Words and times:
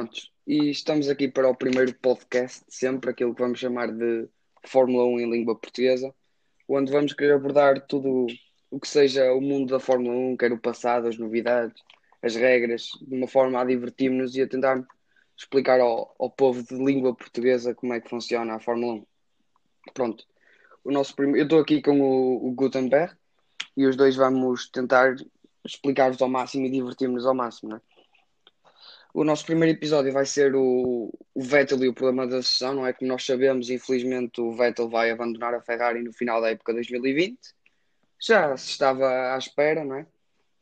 Prontos. 0.00 0.32
E 0.46 0.70
estamos 0.70 1.10
aqui 1.10 1.28
para 1.28 1.50
o 1.50 1.54
primeiro 1.54 1.94
podcast 1.94 2.64
sempre, 2.70 3.10
aquilo 3.10 3.34
que 3.34 3.42
vamos 3.42 3.58
chamar 3.58 3.92
de 3.92 4.30
Fórmula 4.64 5.04
1 5.04 5.20
em 5.20 5.30
língua 5.30 5.54
portuguesa, 5.54 6.14
onde 6.66 6.90
vamos 6.90 7.12
querer 7.12 7.34
abordar 7.34 7.86
tudo 7.86 8.26
o 8.70 8.80
que 8.80 8.88
seja 8.88 9.30
o 9.34 9.42
mundo 9.42 9.72
da 9.72 9.78
Fórmula 9.78 10.16
1, 10.16 10.38
quer 10.38 10.52
o 10.52 10.58
passado, 10.58 11.06
as 11.06 11.18
novidades, 11.18 11.82
as 12.22 12.34
regras, 12.34 12.92
de 13.02 13.14
uma 13.14 13.28
forma 13.28 13.60
a 13.60 13.64
divertirmos 13.64 14.34
e 14.36 14.40
a 14.40 14.48
tentar 14.48 14.82
explicar 15.36 15.80
ao, 15.80 16.14
ao 16.18 16.30
povo 16.30 16.62
de 16.62 16.82
língua 16.82 17.14
portuguesa 17.14 17.74
como 17.74 17.92
é 17.92 18.00
que 18.00 18.08
funciona 18.08 18.54
a 18.54 18.58
Fórmula 18.58 18.94
1. 18.94 19.06
Pronto. 19.92 20.24
O 20.82 20.90
nosso 20.90 21.14
primeiro... 21.14 21.40
Eu 21.40 21.44
estou 21.44 21.60
aqui 21.60 21.82
com 21.82 22.00
o, 22.00 22.48
o 22.48 22.52
Gutenberg 22.52 23.14
e 23.76 23.84
os 23.84 23.96
dois 23.96 24.16
vamos 24.16 24.70
tentar 24.70 25.14
explicar-vos 25.62 26.22
ao 26.22 26.28
máximo 26.30 26.64
e 26.64 26.70
divertir-nos 26.70 27.26
ao 27.26 27.34
máximo, 27.34 27.72
não 27.72 27.76
é? 27.76 27.89
O 29.12 29.24
nosso 29.24 29.44
primeiro 29.44 29.76
episódio 29.76 30.12
vai 30.12 30.24
ser 30.24 30.54
o, 30.54 31.12
o 31.34 31.42
Vettel 31.42 31.82
e 31.82 31.88
o 31.88 31.94
problema 31.94 32.26
da 32.26 32.42
sessão, 32.42 32.74
não 32.74 32.86
é? 32.86 32.92
Como 32.92 33.08
nós 33.08 33.24
sabemos, 33.24 33.68
infelizmente 33.68 34.40
o 34.40 34.52
Vettel 34.52 34.88
vai 34.88 35.10
abandonar 35.10 35.52
a 35.52 35.60
Ferrari 35.60 36.02
no 36.02 36.12
final 36.12 36.40
da 36.40 36.50
época 36.50 36.72
2020. 36.72 37.38
Já 38.20 38.56
se 38.56 38.70
estava 38.70 39.34
à 39.34 39.38
espera, 39.38 39.84
não 39.84 39.96
é? 39.96 40.06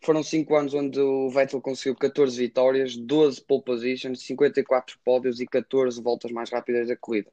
Foram 0.02 0.22
5 0.22 0.54
anos 0.56 0.74
onde 0.74 0.98
o 0.98 1.28
Vettel 1.28 1.60
conseguiu 1.60 1.96
14 1.96 2.38
vitórias, 2.38 2.96
12 2.96 3.42
pole 3.42 3.62
positions, 3.64 4.22
54 4.24 4.98
pódios 5.04 5.40
e 5.40 5.46
14 5.46 6.00
voltas 6.00 6.30
mais 6.30 6.50
rápidas 6.50 6.88
da 6.88 6.96
corrida. 6.96 7.30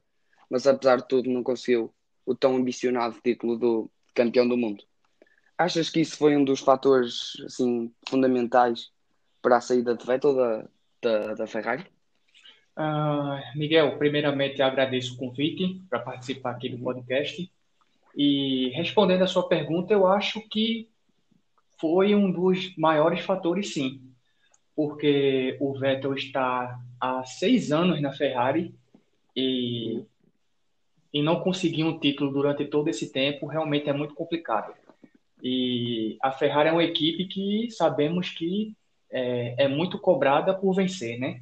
Mas 0.50 0.66
apesar 0.66 0.96
de 0.96 1.08
tudo, 1.08 1.30
não 1.30 1.42
conseguiu 1.42 1.94
o 2.26 2.34
tão 2.34 2.56
ambicionado 2.56 3.18
título 3.22 3.56
do 3.56 3.90
campeão 4.14 4.46
do 4.46 4.56
mundo. 4.56 4.84
Achas 5.56 5.88
que 5.88 6.00
isso 6.00 6.18
foi 6.18 6.36
um 6.36 6.44
dos 6.44 6.60
fatores 6.60 7.32
assim, 7.46 7.90
fundamentais 8.08 8.90
para 9.40 9.56
a 9.56 9.60
saída 9.60 9.94
de 9.96 10.04
Vettel 10.04 10.34
da, 10.34 10.68
da, 11.06 11.34
da 11.34 11.46
Ferrari? 11.46 11.84
Uh, 12.76 13.40
Miguel, 13.56 13.96
primeiramente 13.96 14.60
agradeço 14.60 15.14
o 15.14 15.16
convite 15.16 15.80
para 15.88 16.00
participar 16.00 16.50
aqui 16.50 16.68
do 16.68 16.78
podcast. 16.78 17.50
E 18.16 18.70
respondendo 18.70 19.22
a 19.22 19.26
sua 19.26 19.48
pergunta, 19.48 19.92
eu 19.92 20.06
acho 20.06 20.40
que 20.48 20.88
foi 21.78 22.14
um 22.14 22.30
dos 22.30 22.76
maiores 22.76 23.20
fatores, 23.20 23.72
sim. 23.72 24.02
Porque 24.74 25.56
o 25.60 25.78
Vettel 25.78 26.14
está 26.14 26.78
há 27.00 27.24
seis 27.24 27.70
anos 27.72 28.00
na 28.00 28.12
Ferrari 28.12 28.74
e, 29.34 30.02
e 31.12 31.22
não 31.22 31.40
conseguir 31.40 31.84
um 31.84 31.98
título 31.98 32.32
durante 32.32 32.64
todo 32.66 32.88
esse 32.88 33.12
tempo 33.12 33.46
realmente 33.46 33.88
é 33.88 33.92
muito 33.92 34.14
complicado. 34.14 34.74
E 35.42 36.18
a 36.22 36.32
Ferrari 36.32 36.70
é 36.70 36.72
uma 36.72 36.84
equipe 36.84 37.26
que 37.26 37.70
sabemos 37.70 38.30
que 38.30 38.74
é, 39.10 39.64
é 39.64 39.68
muito 39.68 39.98
cobrada 39.98 40.54
por 40.54 40.74
vencer, 40.74 41.18
né? 41.18 41.40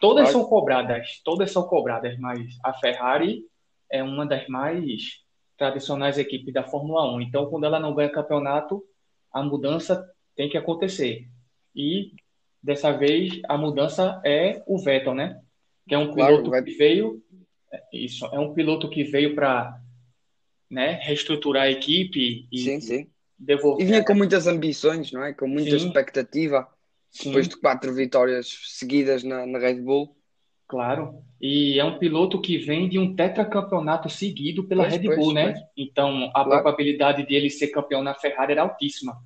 Todas 0.00 0.30
são 0.30 0.44
cobradas, 0.44 1.20
todas 1.24 1.50
são 1.50 1.62
cobradas, 1.62 2.18
mas 2.18 2.58
a 2.62 2.74
Ferrari 2.74 3.42
é 3.90 4.02
uma 4.02 4.26
das 4.26 4.46
mais 4.48 5.22
tradicionais 5.56 6.18
equipes 6.18 6.52
da 6.52 6.64
Fórmula 6.64 7.10
1. 7.14 7.22
Então, 7.22 7.46
quando 7.46 7.64
ela 7.64 7.80
não 7.80 7.94
ganha 7.94 8.10
campeonato, 8.10 8.84
a 9.32 9.42
mudança 9.42 10.06
tem 10.36 10.48
que 10.48 10.58
acontecer. 10.58 11.28
E 11.74 12.12
dessa 12.62 12.92
vez 12.92 13.40
a 13.48 13.56
mudança 13.56 14.20
é 14.24 14.62
o 14.66 14.78
Vettel, 14.78 15.14
né? 15.14 15.40
Que 15.88 15.94
é 15.94 15.98
um 15.98 16.12
piloto 16.12 16.50
claro, 16.50 16.64
que 16.64 16.72
veio 16.72 17.22
isso, 17.92 18.26
é 18.26 18.38
um 18.38 18.52
piloto 18.52 18.88
que 18.88 19.04
veio 19.04 19.34
para 19.34 19.80
né, 20.70 20.98
reestruturar 21.02 21.64
a 21.64 21.70
equipe 21.70 22.48
e 22.50 22.58
sim, 22.58 22.80
sim. 22.80 23.10
devolver. 23.38 23.84
E 23.84 23.88
vinha 23.88 24.04
com 24.04 24.14
muitas 24.14 24.46
ambições, 24.46 25.12
não 25.12 25.22
é? 25.22 25.32
Com 25.32 25.46
muita 25.46 25.78
sim. 25.78 25.86
expectativa. 25.86 26.68
Sim. 27.14 27.28
Depois 27.28 27.48
de 27.48 27.56
quatro 27.56 27.94
vitórias 27.94 28.58
seguidas 28.64 29.22
na, 29.22 29.46
na 29.46 29.58
Red 29.58 29.80
Bull. 29.80 30.16
Claro. 30.66 31.22
E 31.40 31.78
é 31.78 31.84
um 31.84 31.96
piloto 31.96 32.40
que 32.40 32.58
vem 32.58 32.88
de 32.88 32.98
um 32.98 33.14
tetracampeonato 33.14 34.10
seguido 34.10 34.64
pela 34.64 34.82
pois, 34.82 34.94
Red 34.94 35.02
Bull, 35.02 35.16
pois, 35.16 35.34
né? 35.34 35.52
Pois. 35.52 35.64
Então 35.76 36.24
a 36.26 36.32
claro. 36.32 36.50
probabilidade 36.50 37.24
dele 37.24 37.48
ser 37.48 37.68
campeão 37.68 38.02
na 38.02 38.14
Ferrari 38.14 38.52
era 38.52 38.62
altíssima. 38.62 39.22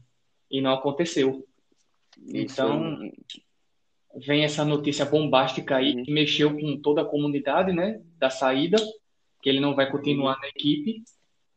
E 0.50 0.60
não 0.60 0.74
aconteceu. 0.74 1.46
Então 2.26 3.10
vem 4.16 4.44
essa 4.44 4.64
notícia 4.64 5.06
bombástica 5.06 5.76
aí 5.76 5.94
uhum. 5.94 6.02
que 6.02 6.12
mexeu 6.12 6.58
com 6.58 6.76
toda 6.82 7.00
a 7.00 7.06
comunidade, 7.06 7.72
né? 7.72 8.02
Da 8.18 8.28
saída, 8.28 8.76
que 9.40 9.48
ele 9.48 9.60
não 9.60 9.74
vai 9.74 9.90
continuar 9.90 10.34
uhum. 10.34 10.40
na 10.42 10.48
equipe. 10.48 11.02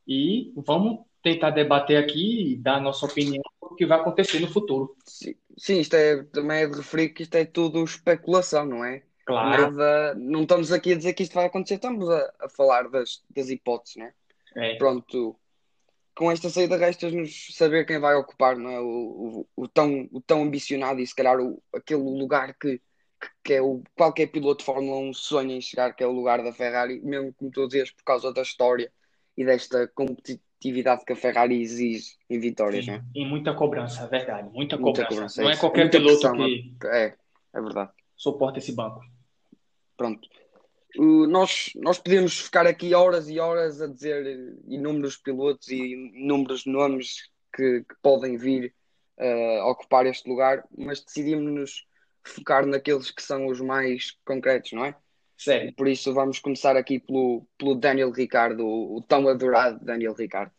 E 0.08 0.54
vamos 0.56 1.00
tentar 1.22 1.50
debater 1.50 1.98
aqui 1.98 2.54
e 2.54 2.56
dar 2.56 2.78
a 2.78 2.82
nossa 2.82 3.06
opinião 3.06 3.44
sobre 3.60 3.74
o 3.74 3.76
que 3.76 3.86
vai 3.86 4.00
acontecer 4.00 4.40
no 4.40 4.48
futuro. 4.48 4.96
Sim. 5.06 5.36
Sim, 5.58 5.80
isto 5.80 5.96
é, 5.96 6.24
também 6.24 6.64
é 6.64 6.68
de 6.68 6.78
referir 6.78 7.10
que 7.10 7.24
isto 7.24 7.36
é 7.36 7.46
tudo 7.46 7.84
especulação, 7.84 8.66
não 8.66 8.86
é? 8.86 9.04
Claro. 9.26 9.72
Nada, 9.72 10.16
não 10.16 10.44
estamos 10.44 10.72
aqui 10.72 10.94
a 10.94 10.98
dizer 10.98 11.14
que 11.14 11.24
isto 11.24 11.34
vai 11.34 11.46
acontecer, 11.46 11.76
estamos 11.76 12.10
a, 12.10 12.34
a 12.42 12.50
falar 12.50 12.90
das, 12.90 13.24
das 13.30 13.50
hipóteses, 13.50 13.98
não 13.98 14.06
é? 14.06 14.14
é? 14.56 14.76
Pronto, 14.76 15.40
com 16.16 16.32
esta 16.32 16.50
saída 16.50 16.78
restas-nos 16.78 17.56
saber 17.56 17.86
quem 17.86 18.00
vai 18.00 18.16
ocupar 18.16 18.58
não 18.58 18.70
é? 18.70 18.80
o, 18.80 18.86
o, 18.86 19.64
o, 19.64 19.68
tão, 19.68 20.10
o 20.12 20.22
tão 20.22 20.44
ambicionado 20.44 21.00
e 21.00 21.08
se 21.08 21.16
calhar 21.16 21.40
o, 21.40 21.62
aquele 21.74 22.02
lugar 22.02 22.54
que, 22.56 22.80
que, 23.20 23.30
que, 23.44 23.54
é 23.54 23.62
o 23.62 23.82
qualquer 23.96 24.28
piloto 24.28 24.60
de 24.60 24.66
Fórmula 24.66 24.98
1 24.98 25.14
sonha 25.14 25.56
em 25.56 25.62
chegar, 25.62 25.96
que 25.96 26.04
é 26.04 26.08
o 26.08 26.12
lugar 26.12 26.44
da 26.44 26.52
Ferrari, 26.52 27.00
mesmo 27.02 27.34
como 27.34 27.52
tu 27.52 27.68
dizias, 27.68 27.92
por 27.92 28.04
causa 28.04 28.34
da 28.34 28.42
história 28.42 28.92
e 29.38 29.46
desta 29.46 29.88
competição 29.88 30.51
atividade 30.62 31.04
que 31.04 31.14
a 31.14 31.16
Ferrari 31.16 31.60
exige 31.60 32.18
em 32.30 32.40
vitórias, 32.40 32.86
Sim, 32.86 32.92
né? 32.92 33.06
E 33.16 33.26
muita 33.26 33.54
cobrança, 33.56 34.04
é 34.04 34.08
verdade. 34.08 34.50
Muita, 34.54 34.78
muita 34.78 35.06
cobrança. 35.08 35.42
Não 35.42 35.50
é, 35.50 35.54
é 35.54 35.58
qualquer 35.58 35.82
muita 35.82 35.98
piloto 35.98 36.20
pressão, 36.20 36.38
que 36.38 36.88
é, 36.88 37.16
é 37.54 37.62
verdade. 37.62 37.92
suporta 38.16 38.60
esse 38.60 38.72
banco. 38.72 39.02
Pronto. 39.98 40.30
Uh, 40.98 41.26
nós, 41.26 41.72
nós 41.76 41.98
podemos 41.98 42.40
ficar 42.40 42.68
aqui 42.68 42.94
horas 42.94 43.28
e 43.28 43.40
horas 43.40 43.82
a 43.82 43.88
dizer 43.88 44.56
inúmeros 44.68 45.18
pilotos 45.18 45.70
e 45.70 45.94
inúmeros 45.94 46.66
nomes 46.66 47.30
que, 47.56 47.82
que 47.82 47.96
podem 48.02 48.38
vir 48.38 48.74
uh, 49.18 49.70
ocupar 49.70 50.06
este 50.06 50.30
lugar, 50.30 50.64
mas 50.78 51.04
decidimos-nos 51.04 51.88
focar 52.24 52.68
naqueles 52.68 53.10
que 53.10 53.24
são 53.24 53.48
os 53.48 53.60
mais 53.60 54.12
concretos, 54.24 54.74
não 54.74 54.86
é? 54.86 54.96
Sério. 55.42 55.74
Por 55.74 55.88
isso 55.88 56.14
vamos 56.14 56.38
começar 56.38 56.78
aqui 56.78 57.00
pelo, 57.00 57.48
pelo 57.58 57.74
Daniel 57.74 58.12
Ricardo, 58.12 58.64
o, 58.64 59.02
tão 59.02 59.28
adorado 59.28 59.84
Daniel 59.84 60.14
Ricardo. 60.14 60.52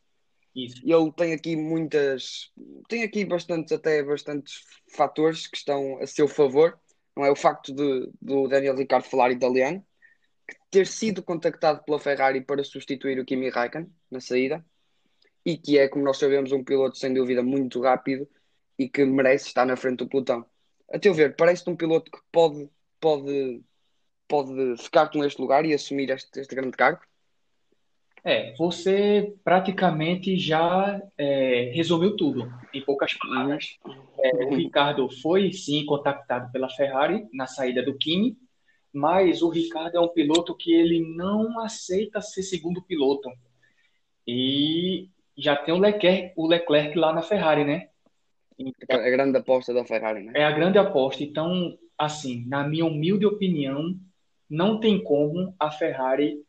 Isso. 0.57 0.83
Ele 0.85 1.13
tem 1.13 1.33
aqui 1.33 1.55
muitas, 1.55 2.51
tem 2.89 3.05
aqui 3.05 3.25
bastantes, 3.25 3.73
até 3.73 4.03
bastantes 4.03 4.65
fatores 4.93 5.47
que 5.47 5.57
estão 5.57 5.99
a 6.03 6.07
seu 6.09 6.27
favor. 6.27 6.77
Não 7.17 7.25
é 7.25 7.31
o 7.31 7.37
facto 7.37 7.73
de 7.73 8.11
do 8.21 8.49
Daniel 8.49 8.75
Ricardo 8.75 9.05
falar 9.05 9.31
italiano, 9.31 9.87
ter 10.69 10.89
sido 10.89 11.23
contactado 11.23 11.85
pela 11.85 12.01
Ferrari 12.01 12.41
para 12.41 12.65
substituir 12.65 13.21
o 13.21 13.25
Kimi 13.25 13.51
Raikkonen 13.51 13.89
na 14.11 14.21
saída, 14.21 14.65
e 15.47 15.57
que 15.57 15.79
é, 15.79 15.87
como 15.87 16.05
nós 16.05 16.19
sabemos, 16.19 16.51
um 16.51 16.65
piloto 16.65 16.99
sem 16.99 17.15
dúvida 17.15 17.41
muito 17.41 17.81
rápido 17.81 18.29
e 18.77 18.89
que 18.89 19.05
merece 19.05 19.47
estar 19.47 19.65
na 19.65 19.77
frente 19.77 19.99
do 19.99 20.09
pelotão. 20.09 20.45
A 20.93 20.99
teu 20.99 21.15
ver, 21.15 21.37
parece-te 21.37 21.71
um 21.71 21.77
piloto 21.77 22.11
que 22.11 22.19
pode, 22.33 22.69
pode 23.01 23.63
pode 24.33 24.79
ficar 24.79 25.11
com 25.11 25.23
este 25.23 25.39
lugar 25.39 25.67
e 25.67 25.75
assumir 25.75 26.09
este, 26.09 26.41
este 26.41 26.55
grande 26.55 26.75
cargo? 26.75 27.03
É, 28.25 28.55
você 28.55 29.35
praticamente 29.45 30.39
já 30.39 31.03
é, 31.19 31.71
resumiu 31.75 32.17
tudo 32.17 32.51
em 32.73 32.81
poucas 32.83 33.13
palavras. 33.13 33.77
É, 34.19 34.45
o 34.47 34.55
Ricardo 34.55 35.07
foi 35.21 35.53
sim 35.53 35.85
contactado 35.85 36.51
pela 36.51 36.71
Ferrari 36.71 37.27
na 37.31 37.47
saída 37.47 37.83
do 37.83 37.99
Kimi, 37.99 38.39
mas 38.91 39.43
o 39.43 39.51
Ricardo 39.51 39.97
é 39.99 40.01
um 40.01 40.09
piloto 40.09 40.57
que 40.57 40.73
ele 40.73 41.01
não 41.15 41.61
aceita 41.61 42.23
ser 42.23 42.43
segundo 42.43 42.81
piloto. 42.81 43.29
E 44.27 45.11
já 45.37 45.57
tem 45.57 45.75
o 45.75 45.79
Leclerc, 45.79 46.33
o 46.37 46.47
Leclerc 46.47 46.97
lá 46.97 47.13
na 47.13 47.21
Ferrari, 47.21 47.65
né? 47.65 47.89
Então, 48.59 48.99
é 48.99 49.09
a 49.09 49.11
grande 49.11 49.37
aposta 49.37 49.75
da 49.75 49.85
Ferrari, 49.85 50.23
né? 50.23 50.33
É 50.37 50.45
a 50.45 50.53
grande 50.53 50.79
aposta. 50.79 51.23
Então, 51.23 51.77
assim, 51.99 52.47
na 52.47 52.67
minha 52.67 52.87
humilde 52.87 53.27
opinião, 53.27 53.99
não 54.53 54.79
tem 54.79 55.03
como 55.03 55.57
a 55.59 55.71
Ferrari 55.71 56.45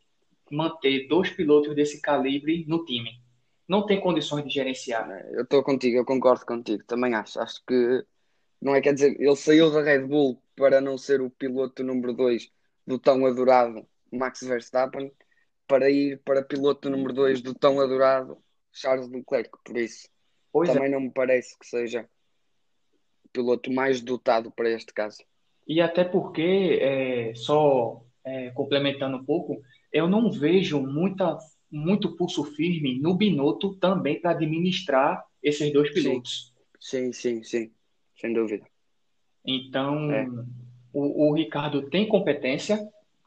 manter 0.50 1.08
dois 1.08 1.30
pilotos 1.30 1.74
desse 1.74 2.02
calibre 2.02 2.66
no 2.68 2.84
time. 2.84 3.18
Não 3.66 3.86
tem 3.86 3.98
condições 3.98 4.44
de 4.44 4.52
gerenciar. 4.52 5.08
Eu 5.32 5.44
estou 5.44 5.64
contigo, 5.64 5.96
eu 5.96 6.04
concordo 6.04 6.44
contigo, 6.44 6.84
também 6.84 7.14
acho. 7.14 7.40
Acho 7.40 7.64
que 7.66 8.04
não 8.60 8.74
é 8.74 8.82
quer 8.82 8.92
dizer, 8.92 9.18
ele 9.18 9.36
saiu 9.36 9.70
da 9.70 9.80
Red 9.80 10.06
Bull 10.06 10.38
para 10.54 10.82
não 10.82 10.98
ser 10.98 11.22
o 11.22 11.30
piloto 11.30 11.82
número 11.82 12.12
2 12.12 12.52
do 12.86 12.98
tão 12.98 13.24
adorado 13.24 13.86
Max 14.12 14.42
Verstappen 14.42 15.10
para 15.66 15.88
ir 15.88 16.20
para 16.26 16.42
piloto 16.42 16.90
número 16.90 17.14
2 17.14 17.40
do 17.40 17.54
tão 17.54 17.80
adorado 17.80 18.36
Charles 18.70 19.08
Leclerc, 19.08 19.50
por 19.64 19.78
isso 19.78 20.10
pois 20.52 20.68
também 20.68 20.88
é. 20.88 20.90
não 20.90 21.00
me 21.00 21.10
parece 21.10 21.58
que 21.58 21.66
seja 21.66 22.06
o 23.24 23.28
piloto 23.30 23.72
mais 23.72 24.02
dotado 24.02 24.50
para 24.50 24.68
este 24.68 24.92
caso. 24.92 25.24
E 25.66 25.80
até 25.80 26.04
porque, 26.04 26.78
é, 26.80 27.34
só 27.34 28.02
é, 28.24 28.50
complementando 28.50 29.16
um 29.16 29.24
pouco, 29.24 29.62
eu 29.92 30.08
não 30.08 30.30
vejo 30.30 30.80
muita, 30.80 31.38
muito 31.70 32.16
pulso 32.16 32.44
firme 32.44 32.98
no 32.98 33.14
Binotto 33.14 33.74
também 33.76 34.20
para 34.20 34.32
administrar 34.32 35.24
esses 35.42 35.72
dois 35.72 35.90
pilotos. 35.92 36.52
Sim, 36.78 37.12
sim, 37.12 37.42
sim, 37.42 37.44
sim, 37.44 37.70
sem 38.16 38.32
dúvida. 38.32 38.66
Então, 39.44 40.10
é. 40.10 40.26
O, 40.94 41.28
o 41.28 41.34
Ricardo 41.34 41.90
tem 41.90 42.06
competência, 42.06 42.78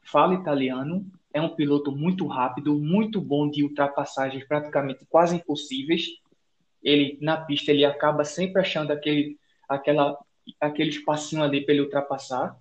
fala 0.02 0.34
italiano, 0.34 1.04
é 1.34 1.40
um 1.40 1.54
piloto 1.54 1.92
muito 1.92 2.26
rápido, 2.26 2.74
muito 2.74 3.20
bom 3.20 3.48
de 3.48 3.62
ultrapassagens 3.62 4.42
praticamente 4.48 5.04
quase 5.06 5.36
impossíveis. 5.36 6.06
Ele 6.82 7.18
na 7.20 7.36
pista 7.36 7.70
ele 7.70 7.84
acaba 7.84 8.24
sempre 8.24 8.62
achando 8.62 8.90
aquele 8.90 9.36
aquela 9.68 10.18
aquele 10.60 10.90
espacinho 10.90 11.42
ali 11.42 11.64
para 11.64 11.74
ele 11.74 11.82
ultrapassar, 11.82 12.56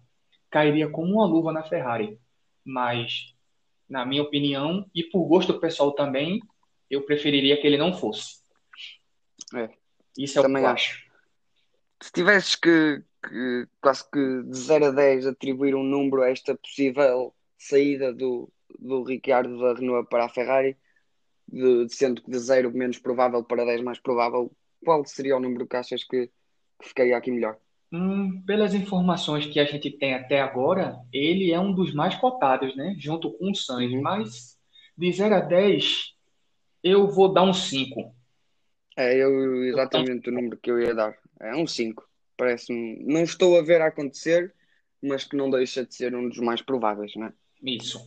cairia 0.49 0.89
como 0.89 1.13
uma 1.13 1.25
luva 1.25 1.51
na 1.51 1.63
Ferrari. 1.63 2.19
Mas 2.63 3.35
na 3.89 4.05
minha 4.05 4.21
opinião 4.21 4.89
e 4.93 5.03
por 5.03 5.25
gosto 5.25 5.59
pessoal 5.59 5.93
também, 5.93 6.41
eu 6.89 7.05
preferiria 7.05 7.59
que 7.59 7.65
ele 7.65 7.77
não 7.77 7.93
fosse. 7.93 8.41
É, 9.55 9.69
Isso 10.17 10.39
é 10.39 10.41
também 10.41 10.63
o 10.63 10.65
que 10.65 10.69
eu 10.69 10.73
acho. 10.73 10.91
acho. 10.91 11.07
Se 12.03 12.11
tivesses 12.11 12.55
que, 12.55 13.03
que 13.27 13.67
quase 13.81 14.09
que 14.11 14.43
de 14.43 14.57
0 14.57 14.85
a 14.87 14.91
10 14.91 15.27
atribuir 15.27 15.75
um 15.75 15.83
número 15.83 16.21
a 16.21 16.29
esta 16.29 16.55
possível 16.55 17.33
saída 17.57 18.13
do, 18.13 18.51
do 18.77 19.03
Ricciardo 19.03 19.57
da 19.59 19.73
Renault 19.73 20.07
para 20.09 20.25
a 20.25 20.29
Ferrari, 20.29 20.77
de, 21.47 21.87
sendo 21.89 22.21
que 22.21 22.29
de 22.29 22.37
0 22.37 22.71
menos 22.71 22.99
provável 22.99 23.43
para 23.43 23.65
10 23.65 23.81
mais 23.81 23.99
provável, 23.99 24.51
qual 24.83 25.03
seria 25.05 25.37
o 25.37 25.39
número 25.39 25.65
que 25.65 25.75
achas 25.75 26.03
que, 26.03 26.27
que 26.79 26.87
ficaria 26.87 27.17
aqui 27.17 27.31
melhor? 27.31 27.57
Hum, 27.91 28.41
pelas 28.45 28.73
informações 28.73 29.45
que 29.45 29.59
a 29.59 29.65
gente 29.65 29.91
tem 29.91 30.13
até 30.13 30.41
agora, 30.41 30.99
ele 31.11 31.51
é 31.51 31.59
um 31.59 31.73
dos 31.73 31.93
mais 31.93 32.15
cotados, 32.15 32.75
né? 32.75 32.95
Junto 32.97 33.31
com 33.31 33.51
o 33.51 33.55
Sainz. 33.55 33.93
Uhum. 33.93 34.01
Mas 34.01 34.57
de 34.97 35.11
0 35.11 35.35
a 35.35 35.39
10, 35.39 36.13
eu 36.83 37.07
vou 37.07 37.31
dar 37.31 37.43
um 37.43 37.53
5. 37.53 38.13
É 38.97 39.15
eu, 39.15 39.63
exatamente 39.65 40.29
o 40.29 40.33
número 40.33 40.57
que 40.57 40.71
eu 40.71 40.79
ia 40.79 40.93
dar. 40.93 41.17
É 41.39 41.55
um 41.55 41.67
5. 41.67 42.03
Parece-me. 42.35 43.03
Não 43.05 43.21
estou 43.23 43.57
a 43.57 43.61
ver 43.61 43.81
acontecer, 43.81 44.53
mas 45.01 45.23
que 45.23 45.35
não 45.35 45.49
deixa 45.49 45.85
de 45.85 45.93
ser 45.95 46.15
um 46.15 46.27
dos 46.27 46.39
mais 46.39 46.61
prováveis, 46.61 47.15
né? 47.15 47.31
Isso. 47.63 47.99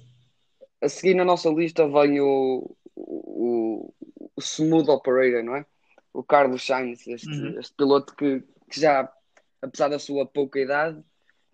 A 0.82 0.88
seguir 0.88 1.14
na 1.14 1.24
nossa 1.24 1.48
lista 1.50 1.88
vem 1.88 2.20
o, 2.20 2.76
o, 2.96 3.94
o 4.36 4.40
Smooth 4.40 4.90
Operator, 4.90 5.42
não 5.42 5.56
é? 5.56 5.66
O 6.12 6.22
Carlos 6.22 6.66
Sainz, 6.66 7.06
este, 7.06 7.28
Uhum. 7.28 7.58
este 7.58 7.74
piloto 7.74 8.14
que, 8.16 8.42
que 8.68 8.80
já, 8.80 9.10
apesar 9.62 9.88
da 9.88 9.98
sua 9.98 10.26
pouca 10.26 10.58
idade, 10.58 11.02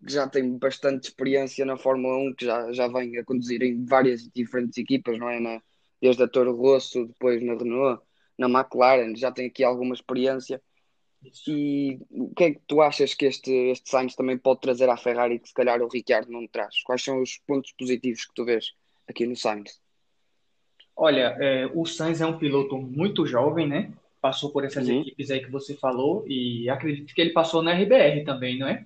que 0.05 0.13
já 0.13 0.29
tem 0.29 0.59
bastante 0.59 1.09
experiência 1.09 1.65
na 1.65 1.77
Fórmula 1.77 2.17
1, 2.19 2.35
que 2.35 2.45
já, 2.45 2.73
já 2.73 2.89
vem 2.89 3.17
a 3.19 3.25
conduzir 3.25 3.63
em 3.63 3.85
várias 3.85 4.29
diferentes 4.29 4.79
equipas, 4.79 5.19
não 5.19 5.29
é? 5.29 5.41
Na, 5.41 5.63
desde 6.01 6.23
a 6.23 6.29
Toro 6.29 6.55
Rosso, 6.55 7.07
depois 7.07 7.43
na 7.43 7.55
Renault, 7.55 8.03
na 8.39 8.49
McLaren, 8.49 9.17
já 9.17 9.33
tem 9.33 9.47
aqui 9.47 9.65
alguma 9.65 9.95
experiência. 9.95 10.61
E 11.49 11.99
o 12.11 12.33
que 12.35 12.45
é 12.45 12.51
que 12.53 12.61
tu 12.67 12.81
achas 12.81 13.15
que 13.15 13.27
este, 13.27 13.51
este 13.51 13.91
Sainz 13.91 14.15
também 14.15 14.39
pode 14.39 14.61
trazer 14.61 14.89
à 14.89 14.97
Ferrari 14.97 15.39
que 15.39 15.49
se 15.49 15.55
calhar 15.55 15.81
o 15.83 15.89
Ricciardo 15.89 16.31
não 16.31 16.47
traz? 16.47 16.83
Quais 16.85 17.03
são 17.03 17.21
os 17.21 17.39
pontos 17.39 17.73
positivos 17.73 18.27
que 18.27 18.35
tu 18.35 18.45
vês 18.45 18.73
aqui 19.09 19.27
no 19.27 19.35
Sainz? 19.35 19.81
Olha, 20.95 21.37
é, 21.41 21.67
o 21.75 21.85
Sainz 21.85 22.21
é 22.21 22.27
um 22.27 22.39
piloto 22.39 22.79
muito 22.79 23.27
jovem, 23.27 23.67
né? 23.67 23.93
Passou 24.21 24.51
por 24.51 24.65
essas 24.65 24.89
Uhum. 24.89 25.01
equipes 25.01 25.31
aí 25.31 25.41
que 25.41 25.51
você 25.51 25.75
falou 25.77 26.25
e 26.27 26.69
acredito 26.69 27.15
que 27.15 27.21
ele 27.21 27.31
passou 27.31 27.63
na 27.63 27.73
RBR 27.73 28.25
também, 28.25 28.59
não 28.59 28.67
é? 28.69 28.85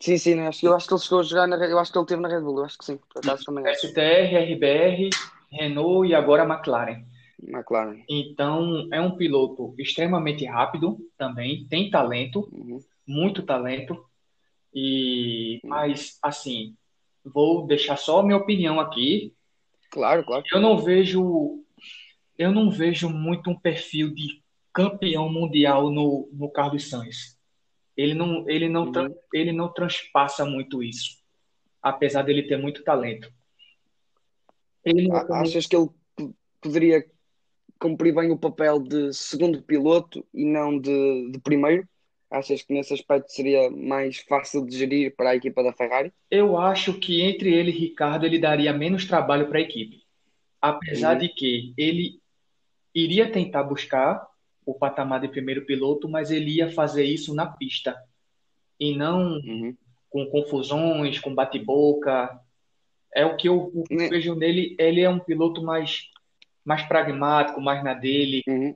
Sim, 0.00 0.16
sim, 0.16 0.34
né? 0.34 0.50
Eu 0.62 0.74
acho 0.74 0.88
que 0.88 0.94
ele 0.94 1.00
chegou 1.02 1.20
a 1.20 1.22
jogar 1.22 1.46
na 1.46 1.56
eu 1.66 1.78
acho 1.78 1.92
que 1.92 1.98
ele 1.98 2.06
teve 2.06 2.22
na 2.22 2.28
Red 2.28 2.40
Bull, 2.40 2.58
eu 2.58 2.64
acho 2.64 2.78
que 2.78 2.84
sim, 2.84 2.96
por 2.96 3.18
acaso 3.18 3.44
também. 3.44 3.64
STR, 3.74 4.34
RBR, 4.54 5.10
Renault 5.52 6.08
e 6.08 6.14
agora 6.14 6.44
McLaren. 6.44 7.04
McLaren. 7.42 8.02
Então, 8.08 8.88
é 8.92 9.00
um 9.00 9.16
piloto 9.16 9.74
extremamente 9.78 10.44
rápido 10.46 10.98
também, 11.18 11.66
tem 11.68 11.90
talento, 11.90 12.48
Uhum. 12.52 12.78
muito 13.06 13.42
talento. 13.42 14.02
E, 14.72 15.60
mas, 15.64 16.18
assim, 16.22 16.74
vou 17.24 17.66
deixar 17.66 17.96
só 17.96 18.20
a 18.20 18.22
minha 18.22 18.36
opinião 18.36 18.78
aqui. 18.80 19.34
Claro, 19.90 20.24
claro. 20.24 20.44
Eu 20.52 20.60
não 20.60 20.78
vejo, 20.78 21.62
eu 22.40 22.50
não 22.50 22.70
vejo 22.70 23.10
muito 23.10 23.50
um 23.50 23.54
perfil 23.54 24.14
de 24.14 24.42
campeão 24.72 25.30
mundial 25.30 25.90
no, 25.90 26.26
no 26.32 26.50
Carlos 26.50 26.88
Sainz. 26.88 27.38
Ele 27.94 28.14
não, 28.14 28.48
ele 28.48 28.66
não, 28.66 28.86
Uhum. 28.86 29.14
ele 29.34 29.52
não 29.52 29.70
transpassa 29.70 30.42
muito 30.46 30.82
isso, 30.82 31.18
apesar 31.82 32.22
dele 32.22 32.44
ter 32.44 32.56
muito 32.56 32.82
talento. 32.82 33.30
Ele 34.82 35.10
Achas 35.12 35.66
que 35.66 35.76
ele 35.76 35.90
poderia 36.62 37.04
cumprir 37.78 38.14
bem 38.14 38.30
o 38.30 38.38
papel 38.38 38.80
de 38.80 39.12
segundo 39.12 39.62
piloto 39.62 40.26
e 40.32 40.46
não 40.46 40.78
de, 40.80 41.30
de 41.32 41.38
primeiro? 41.40 41.86
Achas 42.30 42.62
que 42.62 42.72
nesse 42.72 42.94
aspecto 42.94 43.30
seria 43.30 43.70
mais 43.70 44.20
fácil 44.20 44.64
de 44.64 44.78
gerir 44.78 45.14
para 45.14 45.30
a 45.30 45.36
equipa 45.36 45.62
da 45.62 45.74
Ferrari? 45.74 46.10
Eu 46.30 46.56
acho 46.56 46.94
que 46.94 47.20
entre 47.20 47.52
ele 47.52 47.70
e 47.70 47.78
Ricardo 47.78 48.24
ele 48.24 48.38
daria 48.38 48.72
menos 48.72 49.04
trabalho 49.04 49.46
para 49.48 49.58
a 49.58 49.62
equipe. 49.62 50.00
Apesar 50.58 51.14
Uhum. 51.14 51.18
de 51.18 51.28
que 51.28 51.74
ele 51.76 52.19
iria 52.94 53.30
tentar 53.30 53.62
buscar 53.62 54.26
o 54.66 54.74
patamar 54.74 55.20
de 55.20 55.28
primeiro 55.28 55.64
piloto, 55.64 56.08
mas 56.08 56.30
ele 56.30 56.56
ia 56.56 56.70
fazer 56.72 57.04
isso 57.04 57.34
na 57.34 57.46
pista 57.46 57.96
e 58.78 58.96
não 58.96 59.34
Uhum. 59.38 59.76
com 60.08 60.26
confusões, 60.26 61.18
com 61.18 61.34
bate-boca. 61.34 62.38
É 63.14 63.24
o 63.26 63.36
que 63.36 63.48
eu, 63.48 63.70
o 63.74 63.84
que 63.84 63.94
eu 63.94 63.98
Né? 63.98 64.08
vejo 64.08 64.34
nele. 64.34 64.76
Ele 64.78 65.00
é 65.00 65.08
um 65.10 65.18
piloto 65.18 65.62
mais, 65.62 66.08
mais 66.64 66.82
pragmático, 66.82 67.60
mais 67.60 67.82
na 67.82 67.94
dele. 67.94 68.42
Uhum. 68.48 68.74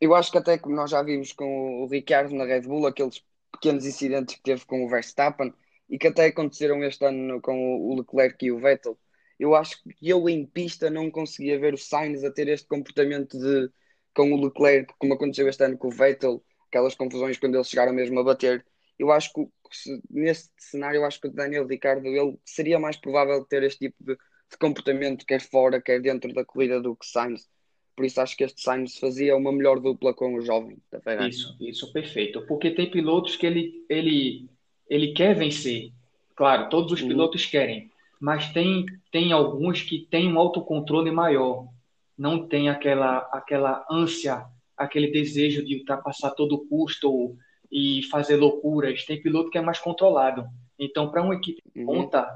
Eu 0.00 0.14
acho 0.14 0.30
que 0.30 0.38
até 0.38 0.56
como 0.58 0.76
nós 0.76 0.90
já 0.90 1.02
vimos 1.02 1.32
com 1.32 1.82
o 1.82 1.86
Ricciardo 1.86 2.34
na 2.34 2.44
Red 2.44 2.62
Bull, 2.62 2.86
aqueles 2.86 3.22
pequenos 3.52 3.84
incidentes 3.86 4.36
que 4.36 4.42
teve 4.42 4.64
com 4.64 4.84
o 4.84 4.88
Verstappen 4.88 5.52
e 5.90 5.98
que 5.98 6.06
até 6.06 6.26
aconteceram 6.26 6.84
este 6.84 7.04
ano 7.04 7.18
no- 7.34 7.40
com 7.40 7.76
o 7.90 7.96
Leclerc 7.96 8.44
e 8.44 8.52
o 8.52 8.58
Vettel, 8.58 8.96
eu 9.38 9.54
acho 9.54 9.82
que 9.82 9.94
eu 10.02 10.28
em 10.28 10.44
pista 10.44 10.90
não 10.90 11.10
conseguia 11.10 11.58
ver 11.58 11.74
o 11.74 11.78
Sainz 11.78 12.24
a 12.24 12.30
ter 12.30 12.48
este 12.48 12.66
comportamento 12.68 13.38
de 13.38 13.70
com 14.14 14.32
o 14.32 14.44
Leclerc, 14.44 14.92
como 14.98 15.14
aconteceu 15.14 15.48
este 15.48 15.62
ano 15.64 15.78
com 15.78 15.88
o 15.88 15.92
Vettel, 15.92 16.42
aquelas 16.68 16.94
confusões 16.94 17.38
quando 17.38 17.54
eles 17.54 17.68
chegaram 17.68 17.92
mesmo 17.92 18.18
a 18.18 18.24
bater. 18.24 18.64
Eu 18.98 19.12
acho 19.12 19.32
que 19.32 19.46
neste 20.10 20.50
cenário, 20.58 20.98
eu 20.98 21.04
acho 21.04 21.20
que 21.20 21.28
o 21.28 21.30
Daniel 21.32 21.66
Ricciardo 21.66 22.06
ele 22.08 22.36
seria 22.44 22.80
mais 22.80 22.96
provável 22.96 23.44
ter 23.44 23.62
este 23.62 23.86
tipo 23.86 23.96
de, 24.00 24.14
de 24.16 24.58
comportamento, 24.58 25.24
quer 25.24 25.40
fora, 25.40 25.80
quer 25.80 26.00
dentro 26.00 26.32
da 26.32 26.44
corrida, 26.44 26.80
do 26.80 26.96
que 26.96 27.06
Sainz. 27.06 27.48
Por 27.94 28.04
isso 28.04 28.20
acho 28.20 28.36
que 28.36 28.42
este 28.44 28.60
Sainz 28.60 28.98
fazia 28.98 29.36
uma 29.36 29.52
melhor 29.52 29.78
dupla 29.78 30.12
com 30.12 30.34
o 30.34 30.40
jovem 30.40 30.78
da 30.90 31.00
Ferrari. 31.00 31.30
Isso, 31.30 31.56
isso, 31.60 31.92
perfeito. 31.92 32.44
Porque 32.46 32.72
tem 32.72 32.90
pilotos 32.90 33.36
que 33.36 33.46
ele, 33.46 33.84
ele, 33.88 34.48
ele 34.88 35.12
quer 35.12 35.34
vencer. 35.36 35.92
Claro, 36.34 36.68
todos 36.68 36.92
os 36.92 37.02
Uhum. 37.02 37.08
pilotos 37.08 37.46
querem, 37.46 37.90
mas 38.20 38.52
tem, 38.52 38.84
tem 39.12 39.32
alguns 39.32 39.82
que 39.82 40.06
têm 40.10 40.32
um 40.32 40.38
autocontrole 40.38 41.10
maior. 41.10 41.68
Não 42.16 42.46
tem 42.48 42.68
aquela, 42.68 43.18
aquela 43.32 43.86
ânsia, 43.90 44.44
aquele 44.76 45.08
desejo 45.10 45.64
de 45.64 45.76
ultrapassar 45.76 46.30
todo 46.32 46.66
custo 46.66 47.36
e 47.70 48.02
fazer 48.10 48.36
loucuras. 48.36 49.04
Tem 49.04 49.20
piloto 49.22 49.50
que 49.50 49.58
é 49.58 49.60
mais 49.62 49.78
controlado. 49.78 50.46
Então, 50.78 51.10
para 51.10 51.22
uma 51.22 51.34
equipe 51.34 51.62
Uhum. 51.76 51.86
ponta, 51.86 52.28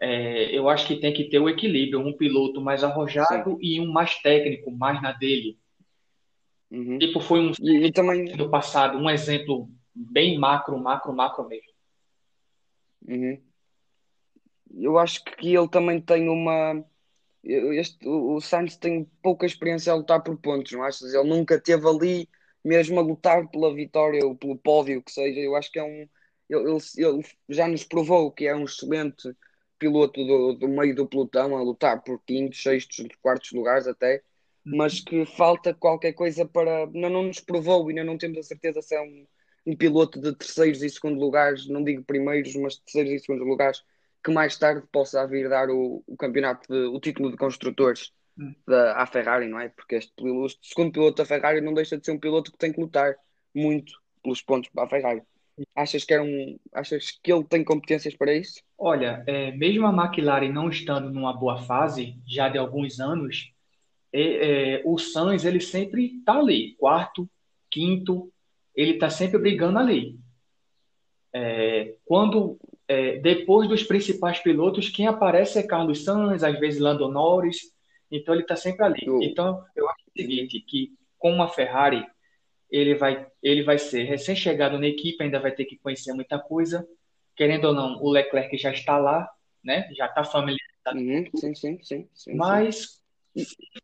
é, 0.00 0.56
eu 0.56 0.68
acho 0.68 0.86
que 0.86 0.96
tem 0.96 1.12
que 1.12 1.24
ter 1.24 1.38
o 1.38 1.48
equilíbrio. 1.48 2.00
Um 2.00 2.16
piloto 2.16 2.60
mais 2.60 2.82
arrojado 2.84 3.58
e 3.60 3.80
um 3.80 3.90
mais 3.90 4.16
técnico, 4.22 4.70
mais 4.70 5.02
na 5.02 5.12
dele. 5.12 5.58
Uhum. 6.70 6.98
Tipo, 6.98 7.20
foi 7.20 7.40
um 7.40 7.52
E, 7.60 7.86
e 7.86 7.92
também 7.92 8.24
do 8.36 8.50
passado, 8.50 8.96
um 8.98 9.08
exemplo 9.10 9.68
bem 9.94 10.38
macro, 10.38 10.78
macro, 10.78 11.12
macro 11.14 11.46
mesmo. 11.48 11.72
uhum. 13.06 13.47
Eu 14.74 14.98
acho 14.98 15.24
que 15.24 15.54
ele 15.56 15.68
também 15.68 16.00
tem 16.00 16.28
uma. 16.28 16.84
Este, 17.44 18.06
o 18.08 18.40
Sainz 18.40 18.76
tem 18.76 19.04
pouca 19.22 19.46
experiência 19.46 19.92
a 19.92 19.96
lutar 19.96 20.22
por 20.22 20.36
pontos, 20.38 20.72
não 20.72 20.82
achas? 20.82 21.14
Ele 21.14 21.28
nunca 21.28 21.60
teve 21.60 21.88
ali 21.88 22.28
mesmo 22.64 22.98
a 22.98 23.02
lutar 23.02 23.48
pela 23.50 23.74
vitória 23.74 24.24
ou 24.26 24.36
pelo 24.36 24.58
pódio, 24.58 25.02
que 25.02 25.12
seja. 25.12 25.40
Eu 25.40 25.56
acho 25.56 25.70
que 25.72 25.78
é 25.78 25.84
um. 25.84 26.08
Ele, 26.48 26.78
ele- 26.98 27.24
já 27.48 27.68
nos 27.68 27.84
provou 27.84 28.32
que 28.32 28.46
é 28.46 28.54
um 28.56 28.64
excelente 28.64 29.34
piloto 29.78 30.24
do, 30.24 30.54
do 30.54 30.68
meio 30.68 30.94
do 30.94 31.06
pelotão, 31.06 31.56
a 31.56 31.62
lutar 31.62 32.02
por 32.02 32.20
quintos, 32.24 32.62
sextos, 32.62 33.06
quartos 33.22 33.52
lugares 33.52 33.86
até, 33.86 34.22
mas 34.64 35.00
que 35.00 35.24
falta 35.26 35.72
qualquer 35.74 36.12
coisa 36.12 36.44
para. 36.46 36.84
Ainda 36.84 37.08
não 37.10 37.22
nos 37.24 37.40
provou, 37.40 37.88
ainda 37.88 38.04
não 38.04 38.18
temos 38.18 38.38
a 38.38 38.42
certeza 38.42 38.82
se 38.82 38.94
é 38.94 39.00
um, 39.00 39.26
um 39.66 39.76
piloto 39.76 40.20
de 40.20 40.34
terceiros 40.34 40.82
e 40.82 40.90
segundo 40.90 41.18
lugares, 41.20 41.66
não 41.68 41.82
digo 41.84 42.02
primeiros, 42.04 42.54
mas 42.56 42.76
terceiros 42.78 43.12
e 43.12 43.18
segundos 43.20 43.46
lugares, 43.46 43.82
que 44.24 44.30
mais 44.32 44.56
tarde 44.58 44.86
possa 44.92 45.26
vir 45.26 45.48
dar 45.48 45.70
o, 45.70 46.02
o 46.06 46.16
campeonato, 46.16 46.66
de- 46.68 46.86
o 46.88 47.00
título 47.00 47.30
de 47.30 47.36
construtores 47.36 48.12
Hum. 48.38 48.54
da, 48.66 49.02
à 49.02 49.06
Ferrari, 49.06 49.48
não 49.48 49.58
é? 49.58 49.68
Porque 49.68 49.96
este, 49.96 50.12
piloto- 50.14 50.58
segundo 50.62 50.92
piloto 50.92 51.16
da 51.16 51.26
Ferrari 51.26 51.60
não 51.60 51.74
deixa 51.74 51.98
de 51.98 52.06
ser 52.06 52.12
um 52.12 52.20
piloto 52.20 52.52
que 52.52 52.58
tem 52.58 52.72
que 52.72 52.80
lutar 52.80 53.16
muito 53.54 53.92
pelos 54.22 54.40
pontos 54.42 54.70
para 54.70 54.84
a 54.84 54.88
Ferrari. 54.88 55.22
Achas 55.74 56.04
que, 56.04 56.14
era 56.14 56.22
um, 56.22 56.56
achas 56.72 57.10
que 57.20 57.32
ele 57.32 57.42
tem 57.42 57.64
competências 57.64 58.14
para 58.14 58.32
isso? 58.32 58.62
Olha, 58.78 59.24
é, 59.26 59.50
mesmo 59.50 59.86
a 59.86 59.92
McLaren 59.92 60.52
não 60.52 60.68
estando 60.68 61.10
numa 61.10 61.32
boa 61.32 61.58
fase, 61.62 62.16
já 62.28 62.48
de 62.48 62.58
alguns 62.58 63.00
anos, 63.00 63.52
é, 64.12 64.76
é, 64.76 64.82
o 64.84 64.96
Sainz 64.98 65.44
ele 65.44 65.60
sempre 65.60 66.18
está 66.18 66.38
ali, 66.38 66.76
quarto, 66.76 67.28
quinto, 67.68 68.32
ele 68.72 68.92
está 68.92 69.10
sempre 69.10 69.38
brigando 69.38 69.80
ali. 69.80 70.16
É, 71.32 71.94
quando 72.04 72.58
é, 72.88 73.18
depois 73.18 73.68
dos 73.68 73.82
principais 73.82 74.38
pilotos, 74.38 74.88
quem 74.88 75.06
aparece 75.06 75.58
é 75.58 75.62
Carlos 75.62 76.04
Sainz, 76.04 76.42
às 76.42 76.58
vezes 76.58 76.80
Lando 76.80 77.08
Norris, 77.10 77.58
então 78.10 78.34
ele 78.34 78.42
está 78.42 78.56
sempre 78.56 78.84
ali. 78.84 79.00
Então 79.22 79.62
eu 79.76 79.86
acho 79.88 80.04
o 80.08 80.20
seguinte, 80.20 80.60
que 80.60 80.92
com 81.18 81.42
a 81.42 81.48
Ferrari 81.48 82.06
ele 82.70 82.94
vai 82.94 83.26
ele 83.42 83.62
vai 83.62 83.78
ser 83.78 84.04
recém-chegado 84.04 84.78
na 84.78 84.86
equipe, 84.86 85.22
ainda 85.22 85.38
vai 85.38 85.52
ter 85.52 85.66
que 85.66 85.76
conhecer 85.78 86.14
muita 86.14 86.38
coisa. 86.38 86.86
Querendo 87.36 87.66
ou 87.66 87.74
não, 87.74 88.02
o 88.02 88.10
Leclerc 88.10 88.56
já 88.56 88.72
está 88.72 88.96
lá, 88.96 89.28
né? 89.62 89.88
Já 89.94 90.06
está 90.06 90.24
familiarizado. 90.24 90.96
Uhum, 90.96 91.26
sim, 91.36 91.54
sim, 91.54 91.78
sim, 91.82 92.08
sim, 92.14 92.34
Mas 92.34 93.02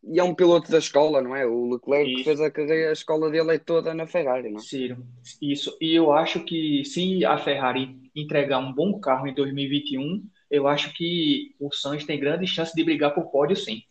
e, 0.02 0.18
é 0.18 0.22
um 0.22 0.34
piloto 0.34 0.70
da 0.70 0.78
escola, 0.78 1.20
não 1.20 1.34
é? 1.34 1.46
O 1.46 1.72
Leclerc 1.72 2.12
isso. 2.12 2.24
fez 2.24 2.40
a 2.40 2.50
carreira, 2.50 2.90
a 2.90 2.92
escola 2.92 3.30
dele 3.30 3.54
é 3.54 3.58
toda 3.58 3.94
na 3.94 4.06
Ferrari, 4.06 4.50
não 4.50 4.58
é? 4.58 4.62
Sim, 4.62 4.96
isso. 5.40 5.76
E 5.80 5.94
eu 5.94 6.12
acho 6.12 6.44
que 6.44 6.84
se 6.84 7.24
a 7.24 7.38
Ferrari 7.38 7.96
entregar 8.14 8.58
um 8.58 8.72
bom 8.72 8.98
carro 8.98 9.26
em 9.26 9.34
2021, 9.34 10.28
eu 10.50 10.66
acho 10.66 10.92
que 10.94 11.54
o 11.60 11.72
Sainz 11.72 12.04
tem 12.04 12.18
grande 12.18 12.46
chance 12.46 12.74
de 12.74 12.84
brigar 12.84 13.14
por 13.14 13.30
pódio, 13.30 13.56
sim. 13.56 13.82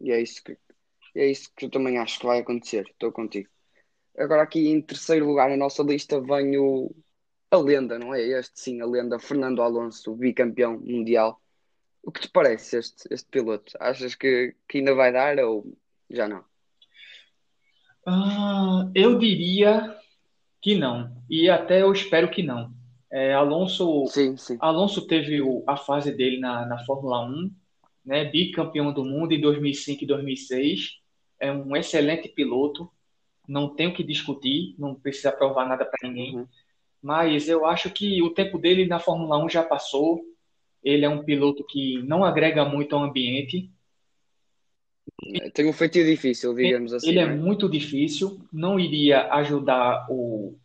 E 0.00 0.10
é 0.10 0.20
isso 0.20 0.42
que, 0.42 0.56
é 1.14 1.30
isso 1.30 1.50
que 1.56 1.66
eu 1.66 1.70
também 1.70 1.98
acho 1.98 2.18
que 2.18 2.26
vai 2.26 2.40
acontecer. 2.40 2.86
Estou 2.88 3.12
contigo. 3.12 3.48
Agora 4.16 4.42
aqui 4.42 4.68
em 4.68 4.80
terceiro 4.80 5.26
lugar 5.26 5.48
na 5.48 5.56
nossa 5.56 5.82
lista 5.82 6.20
vem 6.20 6.58
o, 6.58 6.94
a 7.50 7.56
lenda, 7.56 7.98
não 7.98 8.14
é? 8.14 8.20
Este 8.20 8.60
sim, 8.60 8.80
a 8.80 8.86
lenda 8.86 9.18
Fernando 9.18 9.62
Alonso, 9.62 10.14
bicampeão 10.14 10.78
mundial 10.80 11.41
o 12.02 12.10
que 12.10 12.20
te 12.20 12.28
parece 12.28 12.78
este, 12.78 13.08
este 13.10 13.28
piloto? 13.30 13.72
Achas 13.78 14.14
que, 14.14 14.54
que 14.68 14.78
ainda 14.78 14.94
vai 14.94 15.12
dar 15.12 15.38
ou 15.38 15.64
já 16.10 16.28
não? 16.28 16.44
Ah, 18.06 18.90
eu 18.94 19.18
diria 19.18 19.96
que 20.60 20.74
não. 20.74 21.16
E 21.30 21.48
até 21.48 21.82
eu 21.82 21.92
espero 21.92 22.30
que 22.30 22.42
não. 22.42 22.72
É, 23.10 23.34
Alonso, 23.34 24.06
sim, 24.06 24.36
sim. 24.36 24.56
Alonso 24.60 25.06
teve 25.06 25.40
o, 25.40 25.62
a 25.66 25.76
fase 25.76 26.12
dele 26.12 26.38
na, 26.38 26.66
na 26.66 26.78
Fórmula 26.84 27.24
1, 27.26 27.50
né, 28.04 28.24
bicampeão 28.24 28.92
do 28.92 29.04
mundo 29.04 29.32
em 29.32 29.40
2005 29.40 30.02
e 30.02 30.06
2006. 30.06 30.98
É 31.38 31.52
um 31.52 31.76
excelente 31.76 32.28
piloto. 32.28 32.90
Não 33.46 33.74
tenho 33.74 33.92
que 33.92 34.02
discutir, 34.02 34.74
não 34.78 34.94
precisa 34.94 35.30
provar 35.30 35.68
nada 35.68 35.84
para 35.84 36.08
ninguém. 36.08 36.36
Uhum. 36.36 36.46
Mas 37.02 37.48
eu 37.48 37.66
acho 37.66 37.90
que 37.90 38.22
o 38.22 38.30
tempo 38.30 38.58
dele 38.58 38.86
na 38.86 39.00
Fórmula 39.00 39.44
1 39.44 39.48
já 39.48 39.62
passou 39.62 40.20
ele 40.82 41.04
é 41.04 41.08
um 41.08 41.24
piloto 41.24 41.64
que 41.64 42.02
não 42.02 42.24
agrega 42.24 42.64
muito 42.64 42.96
ao 42.96 43.04
ambiente. 43.04 43.70
Tem 45.54 45.68
um 45.68 45.72
feitiço 45.72 46.06
difícil, 46.06 46.54
digamos 46.54 46.92
assim. 46.92 47.08
Ele 47.08 47.20
é 47.20 47.26
né? 47.26 47.34
muito 47.34 47.68
difícil, 47.68 48.40
não 48.52 48.78
iria 48.78 49.32
ajudar 49.34 50.06
o, 50.10 50.58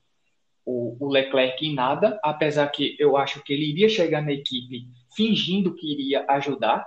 o, 0.65 0.97
o, 1.00 1.09
Leclerc 1.09 1.65
em 1.65 1.75
nada, 1.75 2.19
apesar 2.24 2.67
que 2.67 2.95
eu 3.00 3.15
acho 3.15 3.43
que 3.43 3.53
ele 3.53 3.69
iria 3.69 3.89
chegar 3.89 4.21
na 4.21 4.31
equipe 4.31 4.88
fingindo 5.15 5.75
que 5.75 5.91
iria 5.91 6.25
ajudar. 6.29 6.86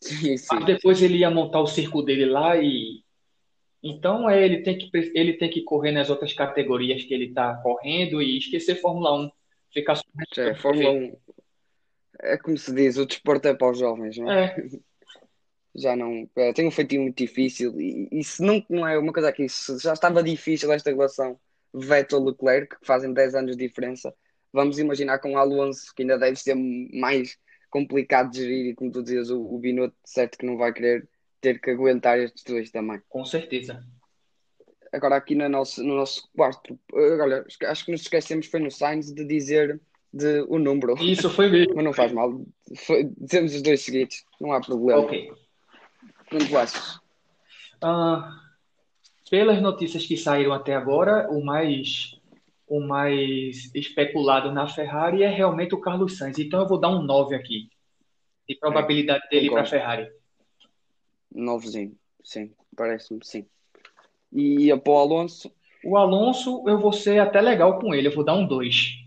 Sim, 0.00 0.36
sim. 0.36 0.54
Mas 0.54 0.64
depois 0.66 1.02
ele 1.02 1.18
ia 1.18 1.30
montar 1.30 1.60
o 1.60 1.66
circo 1.66 2.02
dele 2.02 2.26
lá 2.26 2.56
e. 2.56 3.02
Então 3.82 4.30
é, 4.30 4.44
ele 4.44 4.62
tem 4.62 4.78
que, 4.78 4.90
ele 5.14 5.32
tem 5.34 5.50
que 5.50 5.62
correr 5.62 5.90
nas 5.90 6.08
outras 6.08 6.32
categorias 6.32 7.02
que 7.02 7.12
ele 7.12 7.26
está 7.26 7.54
correndo 7.56 8.22
e 8.22 8.38
esquecer 8.38 8.76
Fórmula 8.76 9.14
1. 9.14 9.30
Ficar 9.72 9.96
só. 9.96 10.02
É, 10.36 10.54
Fórmula 10.54 10.90
1 10.90 11.16
é 12.22 12.38
como 12.38 12.56
se 12.56 12.72
diz, 12.72 12.96
o 12.96 13.06
desporto 13.06 13.48
é 13.48 13.54
para 13.54 13.70
os 13.70 13.78
jovens, 13.78 14.16
não 14.16 14.30
é? 14.30 14.54
é. 14.56 14.66
Já 15.74 15.96
não. 15.96 16.28
É, 16.36 16.52
tem 16.52 16.68
um 16.68 16.70
feitiço 16.70 17.00
muito 17.00 17.16
difícil 17.16 17.80
e, 17.80 18.06
e, 18.12 18.22
se 18.22 18.42
não, 18.42 18.62
não 18.68 18.86
é 18.86 18.98
uma 18.98 19.12
coisa 19.12 19.30
aqui, 19.30 19.48
se 19.48 19.78
já 19.78 19.94
estava 19.94 20.22
difícil 20.22 20.70
esta 20.70 20.90
relação 20.90 21.40
Vettel-Leclerc, 21.72 22.78
que 22.78 22.86
fazem 22.86 23.12
10 23.14 23.34
anos 23.34 23.56
de 23.56 23.66
diferença, 23.66 24.14
vamos 24.52 24.78
imaginar 24.78 25.18
com 25.18 25.32
o 25.32 25.38
Alonso, 25.38 25.94
que 25.94 26.02
ainda 26.02 26.18
deve 26.18 26.36
ser 26.36 26.54
mais 26.54 27.38
complicado 27.70 28.30
de 28.30 28.40
gerir, 28.40 28.66
e 28.66 28.74
como 28.74 28.92
tu 28.92 29.02
dizias, 29.02 29.30
o, 29.30 29.40
o 29.40 29.58
Binotto, 29.58 29.96
certo 30.04 30.36
que 30.36 30.44
não 30.44 30.58
vai 30.58 30.74
querer 30.74 31.08
ter 31.40 31.58
que 31.58 31.70
aguentar 31.70 32.18
estes 32.18 32.44
dois 32.44 32.70
também. 32.70 33.00
Com 33.08 33.24
certeza. 33.24 33.82
Agora, 34.92 35.16
aqui 35.16 35.34
no 35.34 35.48
nosso, 35.48 35.82
no 35.82 35.96
nosso 35.96 36.28
quarto, 36.36 36.78
olha, 36.92 37.46
acho 37.64 37.84
que 37.86 37.92
nos 37.92 38.02
esquecemos, 38.02 38.46
foi 38.46 38.60
no 38.60 38.70
Sainz 38.70 39.10
de 39.10 39.24
dizer 39.24 39.80
de 40.12 40.44
o 40.48 40.58
número. 40.58 40.94
Isso 41.02 41.30
foi 41.30 41.48
mesmo. 41.48 41.74
Mas 41.74 41.84
não 41.84 41.92
faz 41.92 42.12
mal. 42.12 42.40
Foi, 42.76 43.04
dizemos 43.18 43.54
os 43.54 43.62
dois 43.62 43.80
seguidos, 43.80 44.24
não 44.40 44.52
há 44.52 44.60
problema. 44.60 45.00
Ok. 45.00 45.32
Não 46.30 46.46
tu 46.46 46.56
achas? 46.56 46.96
Uh, 47.82 48.22
pelas 49.30 49.60
notícias 49.60 50.06
que 50.06 50.16
saíram 50.16 50.52
até 50.52 50.74
agora, 50.74 51.28
o 51.30 51.44
mais 51.44 52.18
o 52.66 52.80
mais 52.80 53.70
especulado 53.74 54.50
na 54.50 54.66
Ferrari 54.66 55.22
é 55.22 55.28
realmente 55.28 55.74
o 55.74 55.80
Carlos 55.80 56.16
Sainz. 56.16 56.38
Então 56.38 56.60
eu 56.60 56.68
vou 56.68 56.80
dar 56.80 56.88
um 56.88 57.02
9 57.02 57.34
aqui. 57.34 57.68
De 58.48 58.54
probabilidade 58.56 59.24
é, 59.26 59.28
dele 59.28 59.50
para 59.50 59.62
a 59.62 59.66
Ferrari. 59.66 60.10
Novezinho, 61.30 61.94
sim, 62.24 62.50
parece-me, 62.74 63.20
sim. 63.22 63.46
E 64.32 64.72
a 64.72 64.76
o 64.76 64.96
Alonso? 64.96 65.52
O 65.84 65.96
Alonso, 65.96 66.64
eu 66.66 66.78
vou 66.78 66.92
ser 66.92 67.18
até 67.18 67.40
legal 67.40 67.78
com 67.78 67.94
ele, 67.94 68.08
eu 68.08 68.14
vou 68.14 68.24
dar 68.24 68.34
um 68.34 68.46
2. 68.46 69.01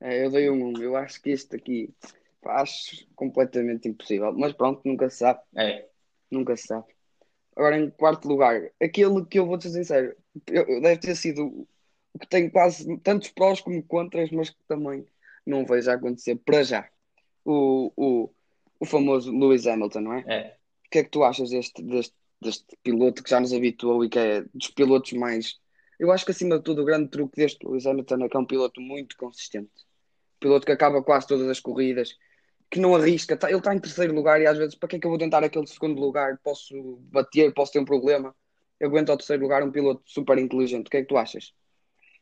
É, 0.00 0.24
eu 0.24 0.30
dei 0.30 0.48
um 0.50 0.72
1. 0.76 0.82
Eu 0.82 0.96
acho 0.96 1.20
que 1.20 1.30
este 1.30 1.56
aqui 1.56 1.94
acho 2.44 3.06
completamente 3.14 3.88
impossível. 3.88 4.32
Mas 4.32 4.52
pronto, 4.52 4.80
nunca 4.84 5.10
se 5.10 5.18
sabe. 5.18 5.40
É. 5.56 5.86
Nunca 6.30 6.56
se 6.56 6.66
sabe. 6.66 6.86
Agora, 7.56 7.78
em 7.78 7.90
quarto 7.90 8.28
lugar, 8.28 8.70
aquele 8.80 9.24
que 9.26 9.38
eu 9.38 9.46
vou 9.46 9.60
ser 9.60 9.70
sincero, 9.70 10.14
eu, 10.46 10.80
deve 10.80 10.98
ter 10.98 11.16
sido 11.16 11.66
o 12.14 12.18
que 12.18 12.26
tem 12.28 12.48
quase 12.48 12.96
tantos 12.98 13.30
prós 13.30 13.60
como 13.60 13.82
contras, 13.82 14.30
mas 14.30 14.50
que 14.50 14.62
também 14.68 15.04
não 15.44 15.66
vejo 15.66 15.90
acontecer 15.90 16.36
para 16.36 16.62
já. 16.62 16.88
O, 17.44 17.92
o, 17.96 18.30
o 18.78 18.86
famoso 18.86 19.36
Lewis 19.36 19.66
Hamilton, 19.66 20.00
não 20.00 20.14
é? 20.14 20.24
É. 20.28 20.56
O 20.86 20.90
que 20.90 20.98
é 21.00 21.04
que 21.04 21.10
tu 21.10 21.24
achas 21.24 21.50
deste, 21.50 21.82
deste, 21.82 22.14
deste 22.40 22.64
piloto 22.82 23.22
que 23.22 23.30
já 23.30 23.40
nos 23.40 23.52
habituou 23.52 24.04
e 24.04 24.08
que 24.08 24.18
é 24.18 24.44
dos 24.54 24.68
pilotos 24.68 25.12
mais. 25.14 25.58
Eu 25.98 26.12
acho 26.12 26.24
que 26.24 26.30
acima 26.30 26.58
de 26.58 26.64
tudo 26.64 26.82
o 26.82 26.84
grande 26.84 27.08
truque 27.08 27.36
deste 27.36 27.66
Lewis 27.66 27.86
Hamilton 27.86 28.24
é 28.24 28.28
que 28.28 28.36
é 28.36 28.40
um 28.40 28.46
piloto 28.46 28.80
muito 28.80 29.16
consistente 29.16 29.87
piloto 30.38 30.66
que 30.66 30.72
acaba 30.72 31.02
quase 31.02 31.26
todas 31.26 31.48
as 31.48 31.60
corridas, 31.60 32.16
que 32.70 32.78
não 32.78 32.94
arrisca, 32.94 33.36
tá, 33.36 33.48
ele 33.48 33.58
está 33.58 33.74
em 33.74 33.80
terceiro 33.80 34.14
lugar 34.14 34.40
e 34.40 34.46
às 34.46 34.58
vezes 34.58 34.74
para 34.74 34.88
que 34.88 34.96
é 34.96 34.98
que 34.98 35.06
eu 35.06 35.10
vou 35.10 35.18
tentar 35.18 35.42
aquele 35.42 35.66
segundo 35.66 36.00
lugar? 36.00 36.38
Posso 36.42 36.98
bater, 37.10 37.52
posso 37.54 37.72
ter 37.72 37.78
um 37.78 37.84
problema. 37.84 38.34
Eu 38.78 38.88
aguento 38.88 39.10
ao 39.10 39.16
terceiro 39.16 39.42
lugar 39.42 39.62
um 39.62 39.72
piloto 39.72 40.02
super 40.04 40.38
inteligente. 40.38 40.86
O 40.86 40.90
que 40.90 40.98
é 40.98 41.00
que 41.00 41.08
tu 41.08 41.16
achas 41.16 41.52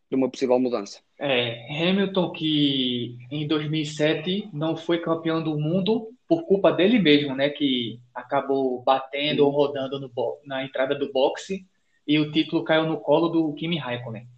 de 0.09 0.17
uma 0.17 0.31
possível 0.31 0.59
mudança? 0.59 1.01
É, 1.19 1.67
Hamilton 1.71 2.31
que 2.33 3.19
em 3.31 3.47
2007 3.47 4.51
não 4.53 4.77
foi 4.77 5.01
campeão 5.01 5.43
do 5.43 5.59
mundo 5.59 6.11
por 6.29 6.45
culpa 6.47 6.73
dele 6.73 6.99
mesmo, 6.99 7.35
né? 7.35 7.51
Que 7.51 8.01
acabou 8.15 8.83
batendo 8.83 9.45
ou 9.45 9.51
rodando 9.51 9.99
no, 10.01 10.11
na 10.45 10.65
entrada 10.65 10.95
do 10.95 11.13
boxe 11.13 11.67
e 12.07 12.19
o 12.19 12.31
título 12.31 12.65
caiu 12.65 12.87
no 12.87 13.01
colo 13.01 13.29
do 13.29 13.53
Kimi 13.55 13.79
Raikkonen. 13.79 14.29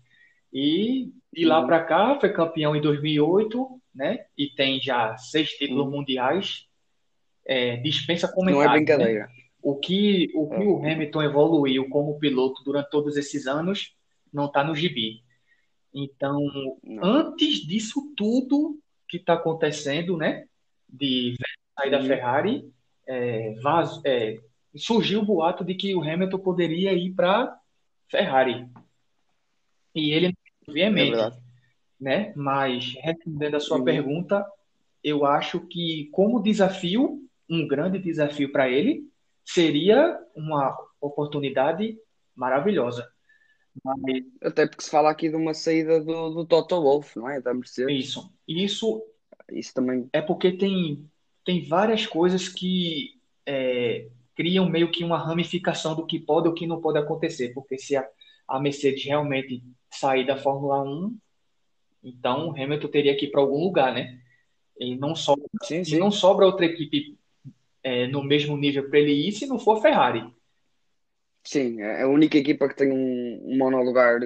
E 0.53 1.13
de 1.33 1.45
lá 1.45 1.65
para 1.65 1.85
cá 1.85 2.19
foi 2.19 2.33
campeão 2.33 2.75
em 2.75 2.81
2008, 2.81 3.81
né? 3.95 4.25
E 4.37 4.49
tem 4.49 4.81
já 4.81 5.17
seis 5.17 5.51
títulos 5.51 5.87
uhum. 5.87 5.93
mundiais. 5.93 6.67
É, 7.47 7.77
dispensa 7.79 8.31
comentário. 8.31 8.69
Não 8.69 8.75
é 8.75 8.77
brincadeira. 8.77 9.27
Né? 9.27 9.33
O 9.63 9.77
que, 9.77 10.31
o, 10.35 10.49
que 10.49 10.57
é. 10.57 10.67
o 10.67 10.79
Hamilton 10.79 11.23
evoluiu 11.23 11.89
como 11.89 12.19
piloto 12.19 12.63
durante 12.65 12.91
todos 12.91 13.17
esses 13.17 13.47
anos 13.47 13.95
não 14.33 14.47
está 14.47 14.63
no 14.63 14.75
gibi. 14.75 15.23
Então, 15.93 16.39
não. 16.83 17.05
antes 17.05 17.67
disso 17.67 18.13
tudo 18.17 18.79
que 19.09 19.17
está 19.17 19.35
acontecendo, 19.35 20.17
né? 20.17 20.47
De 20.89 21.35
sair 21.79 21.91
da 21.91 21.99
uhum. 21.99 22.07
Ferrari, 22.07 22.73
é, 23.07 23.55
vaz, 23.61 24.01
é, 24.05 24.39
surgiu 24.77 25.21
o 25.21 25.25
boato 25.25 25.65
de 25.65 25.75
que 25.75 25.95
o 25.95 26.03
Hamilton 26.03 26.39
poderia 26.39 26.93
ir 26.93 27.13
para 27.15 27.59
Ferrari. 28.09 28.69
E 29.95 30.13
ele 30.13 30.35
veemente, 30.73 31.19
é 31.19 31.31
né? 32.01 32.33
Mas 32.37 32.95
respondendo 33.01 33.57
a 33.57 33.61
sua 33.61 33.83
pergunta, 33.83 34.47
eu 35.03 35.25
acho 35.27 35.61
que 35.61 36.09
como 36.13 36.43
desafio, 36.43 37.21
um 37.49 37.67
grande 37.67 37.99
desafio 37.99 38.53
para 38.53 38.69
ele, 38.69 39.03
seria 39.45 40.19
uma 40.35 40.77
oportunidade 41.01 41.97
maravilhosa. 42.35 43.09
Mas... 43.85 44.25
Até 44.43 44.67
porque 44.67 44.85
se 44.85 44.91
fala 44.91 45.11
aqui 45.11 45.29
de 45.29 45.37
uma 45.37 45.55
saída 45.55 46.01
do, 46.01 46.31
do 46.31 46.47
Toto 46.47 46.81
Wolff, 46.81 47.17
não 47.19 47.29
é? 47.29 47.41
Da 47.41 47.55
Mercedes. 47.55 48.07
Isso. 48.07 48.33
Isso, 48.47 49.03
Isso 49.51 49.75
também. 49.75 50.09
É 50.13 50.21
porque 50.21 50.53
tem, 50.53 51.09
tem 51.45 51.67
várias 51.67 52.07
coisas 52.07 52.49
que 52.49 53.15
é, 53.47 54.09
criam 54.37 54.69
meio 54.69 54.91
que 54.91 55.05
uma 55.05 55.19
ramificação 55.19 55.95
do 55.95 56.07
que 56.07 56.19
pode 56.19 56.49
ou 56.49 56.55
que 56.55 56.67
não 56.67 56.81
pode 56.81 56.99
acontecer. 56.99 57.53
Porque 57.55 57.79
se 57.79 57.97
a, 57.97 58.07
a 58.49 58.59
Mercedes 58.59 59.05
realmente 59.05 59.63
sair 59.91 60.27
da 60.27 60.37
Fórmula 60.37 60.83
1, 60.83 61.17
então 62.03 62.51
Hamilton 62.51 62.89
teria 62.89 63.17
que 63.17 63.27
ir 63.27 63.31
para 63.31 63.41
algum 63.41 63.63
lugar, 63.63 63.93
né? 63.93 64.19
E 64.79 64.97
não 64.97 65.15
sobra, 65.15 65.47
sim, 65.63 65.85
sim. 65.85 65.97
E 65.97 65.99
não 65.99 66.11
sobra 66.11 66.47
outra 66.47 66.65
equipe 66.65 67.19
é, 67.83 68.07
no 68.07 68.23
mesmo 68.23 68.57
nível 68.57 68.89
para 68.89 69.01
ele 69.01 69.13
ir 69.13 69.33
se 69.33 69.47
não 69.47 69.59
for 69.59 69.83
Ferrari. 69.83 70.25
Sim, 71.45 71.81
é 71.81 72.03
a 72.03 72.09
única 72.09 72.39
equipa 72.39 72.69
que 72.69 72.77
tem 72.77 72.93
um, 72.93 73.41
um 73.45 73.57
monolugar 73.57 74.21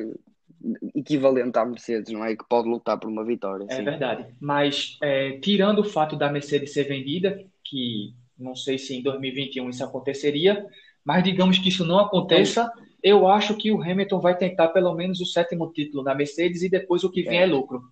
equivalente 0.95 1.59
à 1.59 1.64
Mercedes, 1.64 2.12
não 2.12 2.25
é? 2.25 2.37
Que 2.37 2.45
pode 2.49 2.69
lutar 2.69 2.99
por 2.99 3.09
uma 3.09 3.25
vitória. 3.25 3.67
É 3.69 3.76
sim. 3.76 3.85
verdade. 3.85 4.26
Mas 4.41 4.99
é, 5.02 5.38
tirando 5.38 5.81
o 5.81 5.85
fato 5.85 6.17
da 6.17 6.31
Mercedes 6.31 6.73
ser 6.73 6.85
vendida, 6.85 7.45
que 7.64 8.14
não 8.38 8.55
sei 8.55 8.79
se 8.79 8.95
em 8.95 9.02
2021 9.02 9.71
isso 9.71 9.85
aconteceria, 9.85 10.67
mas 11.05 11.25
digamos 11.25 11.59
que 11.59 11.69
isso 11.69 11.85
não 11.85 11.99
aconteça, 11.99 12.71
eu 13.02 13.26
acho 13.26 13.56
que 13.56 13.71
o 13.73 13.82
Hamilton 13.82 14.21
vai 14.21 14.37
tentar 14.37 14.68
pelo 14.68 14.94
menos 14.94 15.21
o 15.21 15.26
sétimo 15.26 15.73
título 15.73 16.02
na 16.04 16.14
Mercedes 16.14 16.62
e 16.62 16.68
depois 16.68 17.02
o 17.04 17.11
que 17.11 17.23
vem 17.23 17.38
é, 17.40 17.42
É. 17.42 17.47
lucro. 17.47 17.82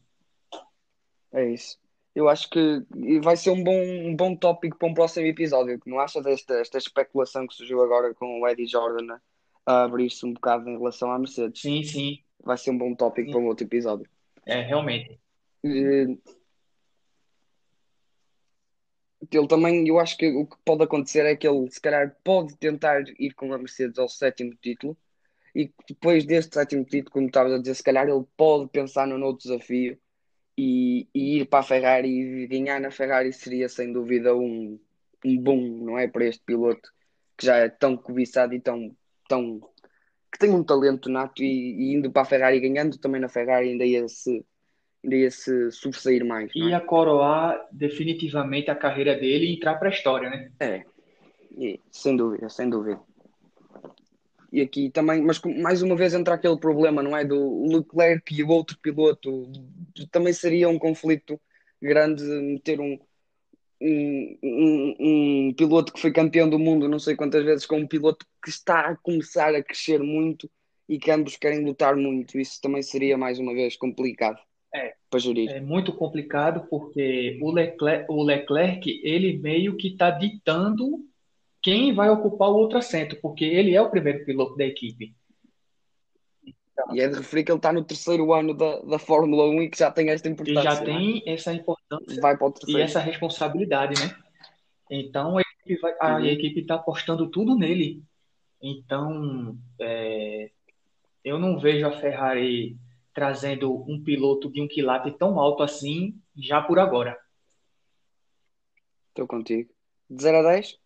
É 1.32 1.48
isso. 1.50 1.78
Eu 2.14 2.28
acho 2.28 2.50
que 2.50 2.82
vai 3.22 3.36
ser 3.36 3.50
um 3.50 3.62
bom, 3.62 3.80
um 3.80 4.16
bom 4.16 4.34
tópico 4.34 4.76
para 4.76 4.88
um 4.88 4.94
próximo 4.94 5.26
episódio. 5.26 5.80
Não 5.86 6.00
acha 6.00 6.20
desta 6.20 6.54
esta 6.54 6.76
especulação 6.78 7.46
que 7.46 7.54
surgiu 7.54 7.80
agora 7.82 8.12
com 8.14 8.40
o 8.40 8.48
Eddie 8.48 8.66
Jordan 8.66 9.14
a- 9.14 9.20
a 9.72 9.84
abrir-se 9.84 10.26
um 10.26 10.32
bocado 10.32 10.68
em 10.68 10.76
relação 10.76 11.10
à 11.12 11.18
Mercedes? 11.18 11.60
Sim, 11.62 11.84
sim, 11.84 12.18
Vai 12.42 12.56
ser 12.58 12.70
um 12.70 12.78
bom 12.78 12.94
tópico 12.94 13.26
Sim. 13.26 13.32
para 13.32 13.40
um 13.40 13.46
outro 13.46 13.64
episódio. 13.66 14.08
é 14.46 14.60
realmente. 14.62 15.20
Ele 19.30 19.46
também, 19.46 19.86
eu 19.86 19.98
acho 19.98 20.16
que 20.16 20.28
o 20.28 20.46
que 20.46 20.56
pode 20.64 20.82
acontecer 20.82 21.26
é 21.26 21.36
que 21.36 21.46
ele, 21.46 21.70
se 21.70 21.80
calhar, 21.80 22.16
pode 22.24 22.56
tentar 22.56 23.02
ir 23.18 23.34
com 23.34 23.52
a 23.52 23.58
Mercedes 23.58 23.98
ao 23.98 24.08
sétimo 24.08 24.54
título 24.60 24.96
e 25.54 25.72
depois 25.88 26.24
deste 26.24 26.54
sétimo 26.54 26.84
título, 26.84 27.12
como 27.12 27.26
estavas 27.26 27.52
a 27.52 27.58
dizer, 27.58 27.74
se 27.74 27.82
calhar 27.82 28.08
ele 28.08 28.24
pode 28.36 28.68
pensar 28.70 29.06
num 29.06 29.22
outro 29.24 29.48
desafio 29.48 29.98
e, 30.56 31.08
e 31.14 31.38
ir 31.40 31.46
para 31.46 31.60
a 31.60 31.62
Ferrari 31.62 32.08
e 32.08 32.46
ganhar 32.46 32.80
na 32.80 32.90
Ferrari 32.90 33.32
seria 33.32 33.68
sem 33.68 33.92
dúvida 33.92 34.34
um, 34.34 34.78
um 35.24 35.38
boom, 35.38 35.84
não 35.84 35.98
é? 35.98 36.08
Para 36.08 36.26
este 36.26 36.42
piloto 36.44 36.90
que 37.36 37.46
já 37.46 37.56
é 37.56 37.68
tão 37.68 37.96
cobiçado 37.96 38.54
e 38.54 38.60
tão, 38.60 38.96
tão 39.28 39.60
que 40.32 40.38
tem 40.38 40.50
um 40.50 40.64
talento 40.64 41.10
nato 41.10 41.42
e, 41.42 41.46
e 41.46 41.94
indo 41.94 42.10
para 42.12 42.22
a 42.22 42.24
Ferrari 42.26 42.60
ganhando 42.60 42.98
também 42.98 43.20
na 43.20 43.28
Ferrari 43.28 43.70
ainda 43.70 43.84
ia 43.84 44.06
se, 44.08 44.44
ia 45.04 45.30
se 45.30 45.70
sobressair 45.70 46.24
mais, 46.24 46.50
não 46.54 46.66
é? 46.66 46.70
Ia 46.70 46.80
coroar 46.80 47.66
definitivamente 47.72 48.70
a 48.70 48.74
carreira 48.74 49.14
dele 49.14 49.46
e 49.46 49.54
entrar 49.54 49.76
para 49.76 49.88
a 49.88 49.92
história, 49.92 50.28
né? 50.28 50.50
É, 50.60 50.84
e, 51.56 51.80
sem 51.90 52.16
dúvida, 52.16 52.48
sem 52.48 52.68
dúvida. 52.68 53.00
E 54.52 54.60
aqui 54.60 54.90
também, 54.90 55.22
mas 55.22 55.40
mais 55.60 55.80
uma 55.80 55.96
vez 55.96 56.12
entra 56.12 56.34
aquele 56.34 56.58
problema, 56.58 57.02
não 57.02 57.16
é? 57.16 57.24
Do 57.24 57.66
Leclerc 57.66 58.34
e 58.34 58.42
o 58.42 58.48
outro 58.48 58.76
piloto. 58.80 59.50
Também 60.10 60.32
seria 60.32 60.68
um 60.68 60.78
conflito 60.78 61.40
grande 61.80 62.24
meter 62.24 62.80
um, 62.80 62.98
um, 63.80 64.38
um, 64.42 64.96
um 65.48 65.54
piloto 65.54 65.92
que 65.92 66.00
foi 66.00 66.12
campeão 66.12 66.50
do 66.50 66.58
mundo 66.58 66.88
não 66.88 66.98
sei 66.98 67.16
quantas 67.16 67.44
vezes 67.44 67.64
com 67.64 67.78
um 67.78 67.86
piloto 67.86 68.26
que 68.42 68.50
está 68.50 68.90
a 68.90 68.96
começar 68.96 69.54
a 69.54 69.62
crescer 69.62 70.02
muito 70.02 70.50
e 70.88 70.98
que 70.98 71.10
ambos 71.10 71.36
querem 71.36 71.64
lutar 71.64 71.96
muito. 71.96 72.38
Isso 72.38 72.60
também 72.60 72.82
seria 72.82 73.16
mais 73.16 73.38
uma 73.38 73.54
vez 73.54 73.76
complicado 73.76 74.38
É. 74.74 74.94
É 75.48 75.60
muito 75.60 75.92
complicado 75.92 76.66
porque 76.70 77.38
o 77.42 77.50
Leclerc, 77.50 78.06
o 78.08 78.22
Leclerc 78.22 79.00
ele 79.02 79.36
meio 79.38 79.76
que 79.76 79.88
está 79.88 80.10
ditando 80.10 81.04
quem 81.60 81.92
vai 81.92 82.08
ocupar 82.08 82.48
o 82.50 82.56
outro 82.56 82.78
assento, 82.78 83.16
porque 83.20 83.44
ele 83.44 83.74
é 83.74 83.82
o 83.82 83.90
primeiro 83.90 84.24
piloto 84.24 84.56
da 84.56 84.64
equipe. 84.64 85.14
E 86.92 87.00
é 87.00 87.08
de 87.08 87.16
referir 87.18 87.44
que 87.44 87.52
ele 87.52 87.58
está 87.58 87.72
no 87.72 87.84
terceiro 87.84 88.32
ano 88.32 88.54
da, 88.54 88.80
da 88.80 88.98
Fórmula 88.98 89.44
1 89.50 89.62
e 89.62 89.68
que 89.70 89.78
já 89.78 89.90
tem 89.90 90.08
esta 90.08 90.28
E 90.28 90.32
importância. 90.32 90.62
já 90.62 90.74
não 90.76 90.80
é? 90.80 90.84
tem 90.84 91.22
essa 91.26 91.52
importância 91.52 92.20
Vai 92.22 92.36
para 92.38 92.46
o 92.46 92.50
e 92.50 92.52
terceiro. 92.54 92.80
essa 92.80 93.00
responsabilidade, 93.00 94.00
né? 94.00 94.16
Então 94.90 95.36
a 95.36 95.42
equipe 95.42 95.80
vai, 95.80 95.94
a 96.00 96.14
Uhum. 96.16 96.24
equipe 96.26 96.60
está 96.60 96.76
apostando 96.76 97.28
tudo 97.28 97.56
nele. 97.58 98.02
Então 98.62 99.58
é, 99.80 100.50
eu 101.24 101.38
não 101.38 101.58
vejo 101.58 101.86
a 101.86 101.92
Ferrari 101.92 102.76
trazendo 103.12 103.72
um 103.88 104.02
piloto 104.02 104.50
de 104.50 104.60
um 104.60 104.68
quilate 104.68 105.10
tão 105.12 105.38
alto 105.38 105.62
assim 105.62 106.20
já 106.36 106.60
por 106.62 106.78
agora. 106.78 107.18
Estou 109.08 109.26
contigo. 109.26 109.70
De 110.08 110.22
0 110.22 110.38
a 110.38 110.42
10? 110.42 110.78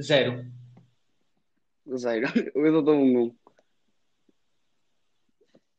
Zero. 0.00 0.46
Zero. 1.96 2.26
Eu 2.54 2.82
dou 2.82 2.94
um 2.94 3.26
1. 3.26 3.36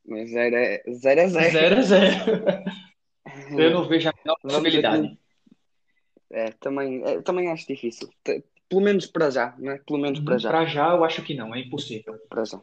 Mas 0.05 0.31
0 0.31 0.55
é 0.55 0.83
0. 0.89 1.19
É 1.21 1.27
zero. 1.27 1.51
Zero 1.51 1.77
a 1.77 1.81
zero. 1.81 2.79
Eu 3.57 3.71
não 3.71 3.87
vejo 3.87 4.09
a 4.09 4.13
menor 4.23 4.37
possibilidade. 4.41 5.17
É, 6.31 6.51
também, 6.51 7.03
é, 7.03 7.21
também 7.21 7.51
acho 7.51 7.67
difícil. 7.67 8.09
Pelo 8.67 8.81
menos 8.81 9.07
para 9.07 9.29
já, 9.29 9.55
não 9.57 9.71
é? 9.71 9.77
Pelo 9.79 9.99
menos 9.99 10.19
para 10.19 10.37
já. 10.37 10.49
Para 10.49 10.65
já, 10.65 10.89
eu 10.93 11.03
acho 11.03 11.23
que 11.23 11.33
não, 11.33 11.53
é 11.55 11.59
impossível. 11.59 12.17
Para 12.29 12.45
já. 12.45 12.61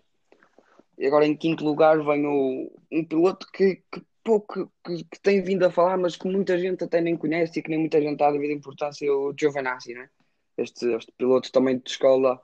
E 0.99 1.07
agora 1.07 1.27
em 1.27 1.37
quinto 1.37 1.65
lugar 1.65 2.03
vem 2.03 2.27
o, 2.27 2.73
um 2.91 3.05
piloto 3.05 3.47
que, 3.53 3.83
que 3.93 4.03
pouco 4.25 4.73
que, 4.85 5.05
que 5.05 5.21
tem 5.21 5.43
vindo 5.43 5.65
a 5.65 5.71
falar, 5.71 5.97
mas 5.97 6.17
que 6.17 6.27
muita 6.27 6.59
gente 6.59 6.83
até 6.83 7.01
nem 7.01 7.17
conhece 7.17 7.59
e 7.59 7.63
que 7.63 7.71
nem 7.71 7.79
muita 7.79 8.01
gente 8.01 8.19
dá 8.19 8.31
devido 8.31 8.51
importância, 8.51 9.07
é 9.07 9.11
o 9.11 9.33
Giovinazzi, 9.39 9.95
né? 9.95 10.11
Este, 10.59 10.87
este 10.95 11.13
piloto 11.13 11.53
também 11.53 11.79
de 11.79 11.91
escola 11.91 12.41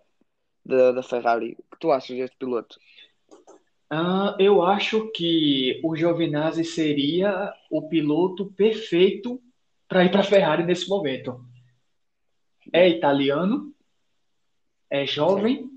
da, 0.65 0.93
da 0.93 1.03
Ferrari. 1.03 1.57
O 1.59 1.63
que 1.75 1.81
tu 1.81 1.91
achas 1.91 2.17
deste 2.17 2.37
piloto? 2.37 2.79
Ah, 3.91 4.37
eu 4.39 4.63
acho 4.63 5.11
que 5.13 5.81
o 5.83 5.97
Giovinazzi 5.97 6.65
seria 6.65 7.53
o 7.71 7.89
piloto 7.89 8.53
perfeito 8.53 9.43
para 9.89 10.05
ir 10.05 10.11
para 10.11 10.21
a 10.21 10.25
Ferrari 10.25 10.65
nesse 10.65 10.89
momento. 10.89 11.45
É 12.73 12.89
italiano, 12.89 13.75
é 14.89 15.05
jovem, 15.05 15.69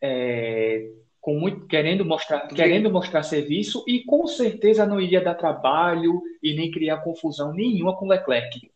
é, 0.00 0.90
com 1.20 1.38
muito, 1.38 1.66
querendo 1.66 2.04
mostrar, 2.04 2.48
querendo 2.48 2.90
mostrar 2.90 3.22
serviço 3.22 3.84
e 3.86 4.04
com 4.04 4.26
certeza 4.26 4.86
não 4.86 5.00
iria 5.00 5.20
dar 5.22 5.34
trabalho 5.34 6.22
e 6.42 6.54
nem 6.54 6.70
criar 6.70 6.98
confusão 7.02 7.52
nenhuma 7.52 7.96
com 7.96 8.06
Leclerc. 8.08 8.70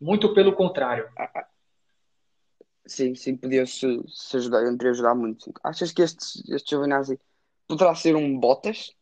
Muito 0.00 0.32
pelo 0.34 0.52
contrário. 0.52 1.08
Sim, 2.84 3.14
sim, 3.14 3.36
podia 3.36 3.64
se, 3.64 3.86
se 4.08 4.36
ajudar, 4.36 4.66
entre 4.66 4.88
ajudar 4.88 5.14
muito. 5.14 5.52
Achas 5.62 5.92
que 5.92 6.02
este, 6.02 6.42
este 6.52 6.70
Giovinazzi 6.70 7.18
poderá 7.68 7.94
ser 7.94 8.16
um 8.16 8.38
Bottas? 8.38 8.92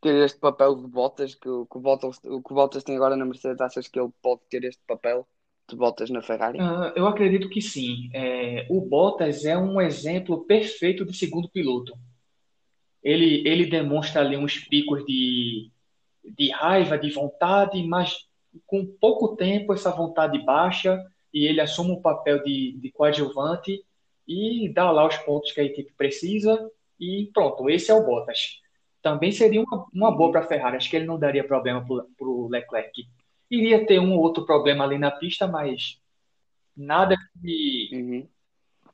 Ter 0.00 0.24
este 0.24 0.38
papel 0.38 0.76
de 0.76 0.86
Bottas 0.88 1.34
que, 1.34 1.48
o- 1.48 1.66
que 1.66 1.76
o 1.76 1.80
Bottas, 1.80 2.18
que 2.18 2.28
o 2.28 2.40
Bottas 2.40 2.84
tem 2.84 2.96
agora 2.96 3.16
na 3.16 3.26
Mercedes, 3.26 3.60
achas 3.60 3.86
que 3.88 3.98
ele 4.00 4.10
pode 4.22 4.40
ter 4.48 4.64
este 4.64 4.80
papel 4.86 5.26
de 5.68 5.76
Bottas 5.76 6.08
na 6.10 6.22
Ferrari? 6.22 6.58
Ah, 6.60 6.92
eu 6.96 7.06
acredito 7.06 7.48
que 7.48 7.60
sim. 7.60 8.10
É, 8.14 8.66
o 8.70 8.80
Bottas 8.80 9.44
é 9.44 9.56
um 9.56 9.80
exemplo 9.80 10.44
perfeito 10.44 11.04
de 11.04 11.14
segundo 11.14 11.48
piloto. 11.48 11.92
Ele, 13.02 13.46
ele 13.46 13.66
demonstra 13.66 14.22
ali 14.22 14.36
uns 14.36 14.58
picos 14.58 15.04
de, 15.04 15.70
de 16.24 16.50
raiva, 16.50 16.98
de 16.98 17.10
vontade, 17.10 17.82
mas 17.86 18.26
com 18.66 18.84
pouco 18.84 19.36
tempo 19.36 19.72
essa 19.72 19.90
vontade 19.90 20.38
baixa 20.44 20.98
e 21.32 21.46
ele 21.46 21.60
assume 21.60 21.92
o 21.92 22.00
papel 22.00 22.42
de, 22.42 22.76
de 22.80 22.90
coadjuvante 22.90 23.84
e 24.26 24.70
dá 24.72 24.90
lá 24.90 25.06
os 25.06 25.16
pontos 25.18 25.52
que 25.52 25.60
a 25.60 25.64
equipe 25.64 25.92
precisa 25.96 26.70
e 26.98 27.30
pronto, 27.32 27.68
esse 27.70 27.90
é 27.90 27.94
o 27.94 28.04
Bottas. 28.04 28.60
Também 29.00 29.30
seria 29.30 29.62
uma, 29.62 29.86
uma 29.92 30.10
boa 30.10 30.32
para 30.32 30.40
a 30.40 30.46
Ferrari, 30.46 30.76
acho 30.76 30.90
que 30.90 30.96
ele 30.96 31.06
não 31.06 31.18
daria 31.18 31.44
problema 31.44 31.84
para 31.86 32.26
o 32.26 32.48
Leclerc. 32.48 33.06
Iria 33.50 33.86
ter 33.86 33.98
um 33.98 34.12
ou 34.12 34.20
outro 34.20 34.44
problema 34.44 34.84
ali 34.84 34.98
na 34.98 35.10
pista, 35.10 35.46
mas 35.46 36.00
nada 36.76 37.16
que, 37.42 37.90
Uhum. 37.92 38.28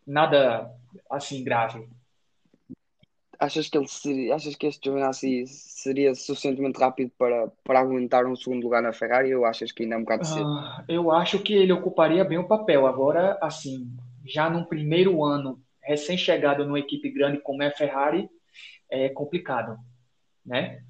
nada 0.06 0.70
assim 1.10 1.42
grave. 1.42 1.88
Achas 3.38 3.68
que 3.68 3.76
ele 3.76 3.88
seria, 3.88 4.34
achas 4.34 4.54
que 4.54 4.66
este 4.66 4.84
Giovinazzi 4.84 5.44
seria 5.46 6.14
suficientemente 6.14 6.78
rápido 6.78 7.10
para, 7.18 7.48
para 7.64 7.80
aguentar 7.80 8.26
um 8.26 8.36
segundo 8.36 8.62
lugar 8.62 8.80
na 8.80 8.92
Ferrari 8.92 9.34
ou 9.34 9.44
achas 9.44 9.72
que 9.72 9.82
ainda 9.82 9.96
é 9.96 9.98
um 9.98 10.02
bocado 10.02 10.24
cedo? 10.26 10.46
Ah, 10.46 10.84
eu 10.88 11.10
acho 11.10 11.40
que 11.40 11.52
ele 11.52 11.72
ocuparia 11.72 12.24
bem 12.24 12.38
o 12.38 12.46
papel. 12.46 12.86
Agora, 12.86 13.36
assim, 13.42 13.90
já 14.24 14.48
num 14.48 14.64
primeiro 14.64 15.22
ano, 15.24 15.60
recém-chegado 15.82 16.64
numa 16.64 16.78
equipe 16.78 17.10
grande 17.10 17.40
como 17.40 17.62
é 17.62 17.66
a 17.66 17.72
Ferrari, 17.72 18.30
é 18.88 19.08
complicado, 19.08 19.76
né? 20.46 20.82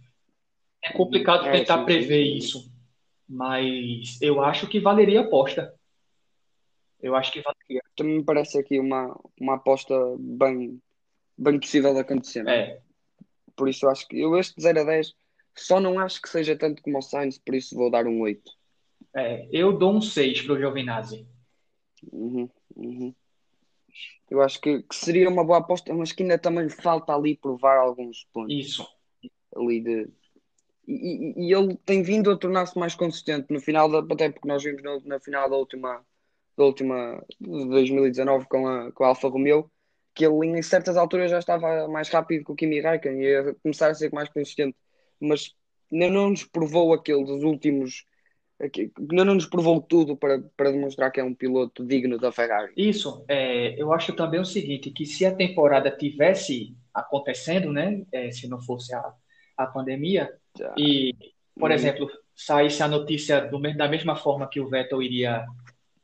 É 0.83 0.93
complicado 0.93 1.47
É, 1.47 1.53
tentar 1.59 1.79
sim, 1.79 1.81
sim, 1.81 1.85
prever 1.87 2.25
sim. 2.25 2.37
isso, 2.37 2.74
mas 3.29 4.21
eu 4.21 4.43
acho 4.43 4.69
que 4.69 4.81
valeria 4.81 5.21
a 5.21 5.25
aposta. 5.25 5.75
Eu 7.01 7.15
acho 7.15 7.33
que 7.33 7.43
valeria. 7.43 7.83
Também 7.97 8.19
me 8.19 8.25
parece 8.25 8.59
aqui 8.59 8.79
uma, 8.79 9.19
uma 9.41 9.55
aposta 9.57 9.95
bem, 10.19 10.81
bem 11.37 11.61
possível 11.61 11.93
de 11.93 12.01
acontecer, 12.01 12.47
é? 12.47 12.59
É, 12.59 12.81
Por 13.57 13.69
isso 13.69 13.87
eu 13.87 13.91
acho 13.91 14.07
que 14.09 14.21
eu 14.21 14.39
este 14.39 14.61
0 14.61 14.81
a 14.81 14.85
10 14.85 15.15
só 15.57 15.81
não 15.81 15.99
acho 15.99 16.21
que 16.21 16.29
seja 16.29 16.57
tanto 16.57 16.83
como 16.83 16.99
o 16.99 17.03
Sainz, 17.03 17.39
por 17.39 17.55
isso 17.55 17.77
vou 17.77 17.91
dar 17.91 18.07
um 18.07 18.21
8. 18.23 18.43
é, 19.15 19.49
eu 19.53 19.77
dou 19.77 19.95
um 19.95 20.01
6 20.01 20.43
para 20.43 20.55
o 20.55 20.59
Giovinazzi. 20.59 21.27
Uhum, 22.13 22.51
uhum. 22.75 23.15
Eu 24.31 24.43
acho 24.43 24.61
que, 24.61 24.83
que 24.83 24.97
seria 24.97 25.29
uma 25.29 25.45
boa 25.45 25.59
aposta, 25.59 25.95
mas 25.95 26.11
que 26.13 26.23
ainda 26.23 26.39
também 26.39 26.69
falta 26.69 27.15
ali 27.15 27.37
provar 27.37 27.79
alguns 27.79 28.27
pontos 28.33 28.55
Isso. 28.55 28.89
ali 29.55 29.81
de. 29.81 30.09
E, 30.87 31.49
e- 31.49 31.55
ele 31.55 31.77
tem 31.85 32.03
vindo 32.03 32.31
a 32.31 32.37
tornar-se 32.39 32.79
mais 32.79 32.95
consistente 32.95 33.53
no 33.53 33.61
final 33.61 33.91
da, 33.91 33.99
até 34.15 34.31
porque 34.31 34.49
nós 34.49 34.63
vimos 34.63 34.83
na, 34.83 34.99
na 35.05 35.21
final 35.21 35.49
da 35.49 35.57
última 35.57 36.05
da 36.57 36.65
última 36.65 37.25
de 37.41 37.69
2019 37.69 38.47
com 38.47 38.67
a, 38.69 38.93
com 38.93 39.05
a 39.05 39.09
Alfa 39.09 39.29
Romeo 39.29 39.71
que 40.15 40.25
ele 40.25 40.47
em 40.47 40.63
certas 40.63 40.97
alturas 40.97 41.31
já 41.31 41.39
estava 41.41 41.89
mais 41.89 42.09
rápido 42.09 42.45
que 42.45 42.53
o 42.53 42.55
Kimi 42.55 42.81
Raikkonen 42.81 43.21
e 43.21 43.25
ia 43.25 43.55
começar 43.63 43.91
a 43.91 43.95
ser 43.95 44.13
mais 44.13 44.29
consistente, 44.29 44.77
mas 45.21 45.53
ainda 45.93 46.09
não 46.09 46.31
nos 46.31 46.45
provou 46.45 46.95
aquele 46.95 47.25
dos 47.25 47.43
últimos, 47.43 48.05
ainda 48.61 49.25
não 49.25 49.35
nos 49.35 49.47
provou 49.47 49.81
tudo 49.81 50.17
para, 50.17 50.41
para 50.57 50.71
demonstrar 50.71 51.11
que 51.11 51.21
é 51.21 51.25
um 51.25 51.35
piloto 51.35 51.85
digno 51.85 52.17
da 52.19 52.31
Ferrari. 52.31 52.73
Isso, 52.77 53.25
é, 53.29 53.81
eu 53.81 53.93
acho 53.93 54.15
também 54.15 54.41
o 54.41 54.45
seguinte, 54.45 54.91
que 54.91 55.05
se 55.05 55.27
a 55.27 55.35
temporada 55.35 55.91
tivesse 55.91 56.77
acontecendo, 56.93 57.73
né, 57.73 58.05
é, 58.13 58.31
se 58.31 58.49
não 58.49 58.61
fosse 58.61 58.95
a, 58.95 59.13
a 59.57 59.67
pandemia, 59.67 60.33
e, 60.77 61.15
por 61.59 61.71
hum. 61.71 61.75
exemplo, 61.75 62.11
saísse 62.35 62.83
a 62.83 62.89
notícia 62.89 63.41
do, 63.41 63.61
da 63.75 63.89
mesma 63.89 64.17
forma 64.17 64.49
que 64.49 64.61
o 64.61 64.69
Vettel 64.69 65.03
iria 65.03 65.45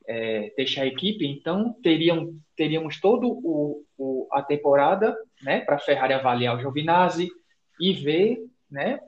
é, 0.06 0.52
deixar 0.56 0.82
a 0.82 0.86
equipe, 0.86 1.26
então 1.26 1.74
teriam, 1.82 2.34
teríamos 2.56 3.00
todo 3.00 3.28
o, 3.28 3.84
o 3.98 4.28
a 4.32 4.42
temporada, 4.42 5.16
né, 5.42 5.60
para 5.60 5.76
a 5.76 5.80
Ferrari 5.80 6.12
avaliar 6.12 6.56
o 6.56 6.60
Giovinazzi 6.60 7.30
e 7.80 7.92
ver, 7.92 8.38
né, 8.70 9.00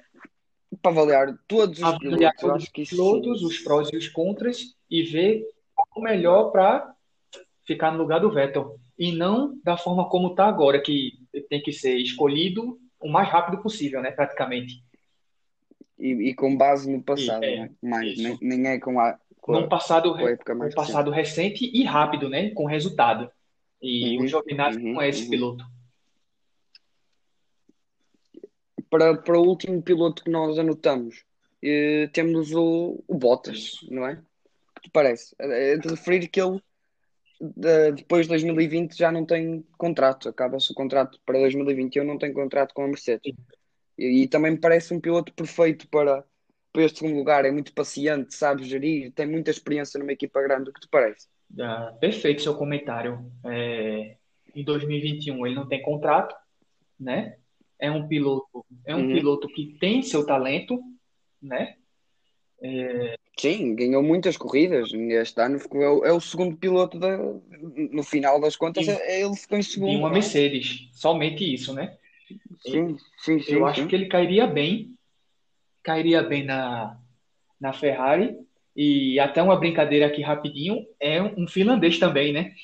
para 0.80 0.90
avaliar 0.90 1.38
todos 1.46 1.78
os 1.78 1.84
avaliar 1.84 2.34
pilotos, 2.36 2.40
todos 2.40 2.62
os, 2.62 2.88
pilotos 2.88 3.42
os 3.42 3.58
prós 3.58 3.88
e 3.92 3.96
os 3.96 4.08
contras 4.08 4.76
e 4.90 5.02
ver 5.02 5.44
o 5.94 6.00
melhor 6.00 6.50
para 6.50 6.94
ficar 7.66 7.90
no 7.90 7.98
lugar 7.98 8.20
do 8.20 8.30
Vettel 8.30 8.78
e 8.98 9.12
não 9.12 9.58
da 9.64 9.76
forma 9.76 10.08
como 10.08 10.28
está 10.28 10.46
agora, 10.46 10.80
que 10.80 11.12
tem 11.48 11.60
que 11.60 11.72
ser 11.72 11.96
escolhido 11.96 12.78
o 13.00 13.08
mais 13.08 13.28
rápido 13.28 13.60
possível, 13.60 14.00
né, 14.00 14.10
praticamente. 14.12 14.82
E, 16.02 16.30
e 16.30 16.34
com 16.34 16.56
base 16.56 16.90
no 16.90 17.00
passado, 17.00 17.44
é, 17.44 17.60
né? 17.60 17.70
mais, 17.80 18.18
nem, 18.18 18.36
nem 18.42 18.66
é 18.66 18.80
com 18.80 18.98
a, 18.98 19.16
num 19.46 19.68
passado, 19.68 20.14
um 20.14 20.70
passado 20.74 21.10
recente 21.12 21.64
e 21.64 21.84
rápido, 21.84 22.28
né? 22.28 22.50
Com 22.50 22.64
resultado. 22.64 23.30
E 23.80 24.16
uhum, 24.16 24.24
o 24.24 24.26
Giovinazzi 24.26 24.78
uhum, 24.78 24.94
não 24.94 25.02
é 25.02 25.08
esse 25.08 25.24
uhum. 25.24 25.30
piloto. 25.30 25.64
Para, 28.90 29.16
para 29.16 29.38
o 29.38 29.46
último 29.46 29.80
piloto 29.80 30.24
que 30.24 30.30
nós 30.30 30.58
anotamos, 30.58 31.24
eh, 31.62 32.08
temos 32.12 32.52
o, 32.52 33.02
o 33.06 33.14
Bottas, 33.16 33.78
não 33.88 34.06
é? 34.06 34.14
O 34.14 34.80
que 34.80 34.82
te 34.82 34.90
parece? 34.90 35.34
É, 35.38 35.74
é 35.74 35.76
de 35.76 35.88
referir 35.88 36.26
que 36.28 36.40
ele 36.40 36.60
de, 37.40 37.92
depois 37.92 38.26
de 38.26 38.30
2020 38.30 38.96
já 38.96 39.10
não 39.10 39.24
tem 39.24 39.64
contrato, 39.76 40.28
acaba-se 40.28 40.70
o 40.70 40.74
contrato 40.74 41.18
para 41.26 41.40
2021, 41.40 42.04
não 42.04 42.18
tem 42.18 42.32
contrato 42.32 42.72
com 42.72 42.84
a 42.84 42.86
Mercedes. 42.86 43.34
E, 43.98 44.22
e 44.22 44.28
também 44.28 44.52
me 44.52 44.58
parece 44.58 44.92
um 44.94 45.00
piloto 45.00 45.32
perfeito 45.32 45.88
para 45.88 46.24
para 46.72 46.84
este 46.84 47.00
segundo 47.00 47.18
lugar, 47.18 47.44
é 47.44 47.50
muito 47.50 47.72
paciente, 47.74 48.34
sabe 48.34 48.64
gerir, 48.64 49.12
tem 49.12 49.26
muita 49.26 49.50
experiência 49.50 50.00
numa 50.00 50.12
equipa 50.12 50.40
grande, 50.40 50.70
o 50.70 50.72
que 50.72 50.80
te 50.80 50.88
parece? 50.88 51.28
Ah, 51.60 51.94
perfeito 52.00 52.42
seu 52.42 52.54
comentário. 52.54 53.30
É, 53.44 54.16
em 54.54 54.64
2021 54.64 55.46
ele 55.46 55.54
não 55.54 55.68
tem 55.68 55.82
contrato, 55.82 56.34
né? 56.98 57.36
É 57.78 57.90
um 57.90 58.08
piloto, 58.08 58.64
é 58.86 58.96
um 58.96 59.06
uhum. 59.06 59.14
piloto 59.14 59.48
que 59.48 59.76
tem 59.78 60.02
seu 60.02 60.24
talento, 60.24 60.80
né? 61.42 61.76
É... 62.62 63.16
Sim, 63.38 63.74
ganhou 63.74 64.02
muitas 64.02 64.36
corridas. 64.36 64.92
Este 64.92 65.40
ano 65.40 65.58
ficou, 65.58 65.82
é, 65.82 66.12
o, 66.12 66.16
é 66.16 66.20
segundo 66.20 66.56
piloto 66.56 66.98
da, 66.98 67.18
no 67.18 68.02
final 68.02 68.40
das 68.40 68.56
contas. 68.56 68.86
E, 68.86 68.90
é, 68.90 69.22
ele 69.22 69.34
ficou 69.34 69.58
em 69.58 69.62
segundo. 69.62 69.92
E 69.92 69.96
uma 69.96 70.10
Mercedes, 70.10 70.88
somente 70.92 71.52
isso, 71.52 71.74
né? 71.74 71.98
Sim, 72.60 72.96
sim, 73.18 73.40
sim. 73.40 73.52
Eu 73.52 73.58
sim. 73.58 73.64
acho 73.64 73.86
que 73.86 73.94
ele 73.94 74.06
cairia 74.06 74.46
bem 74.46 74.92
cairia 75.82 76.22
bem 76.22 76.44
na, 76.44 76.98
na 77.60 77.72
Ferrari. 77.72 78.36
E 78.74 79.20
até 79.20 79.42
uma 79.42 79.58
brincadeira 79.58 80.06
aqui 80.06 80.22
rapidinho, 80.22 80.86
é 80.98 81.22
um 81.22 81.46
finlandês 81.46 81.98
também, 81.98 82.32
né? 82.32 82.54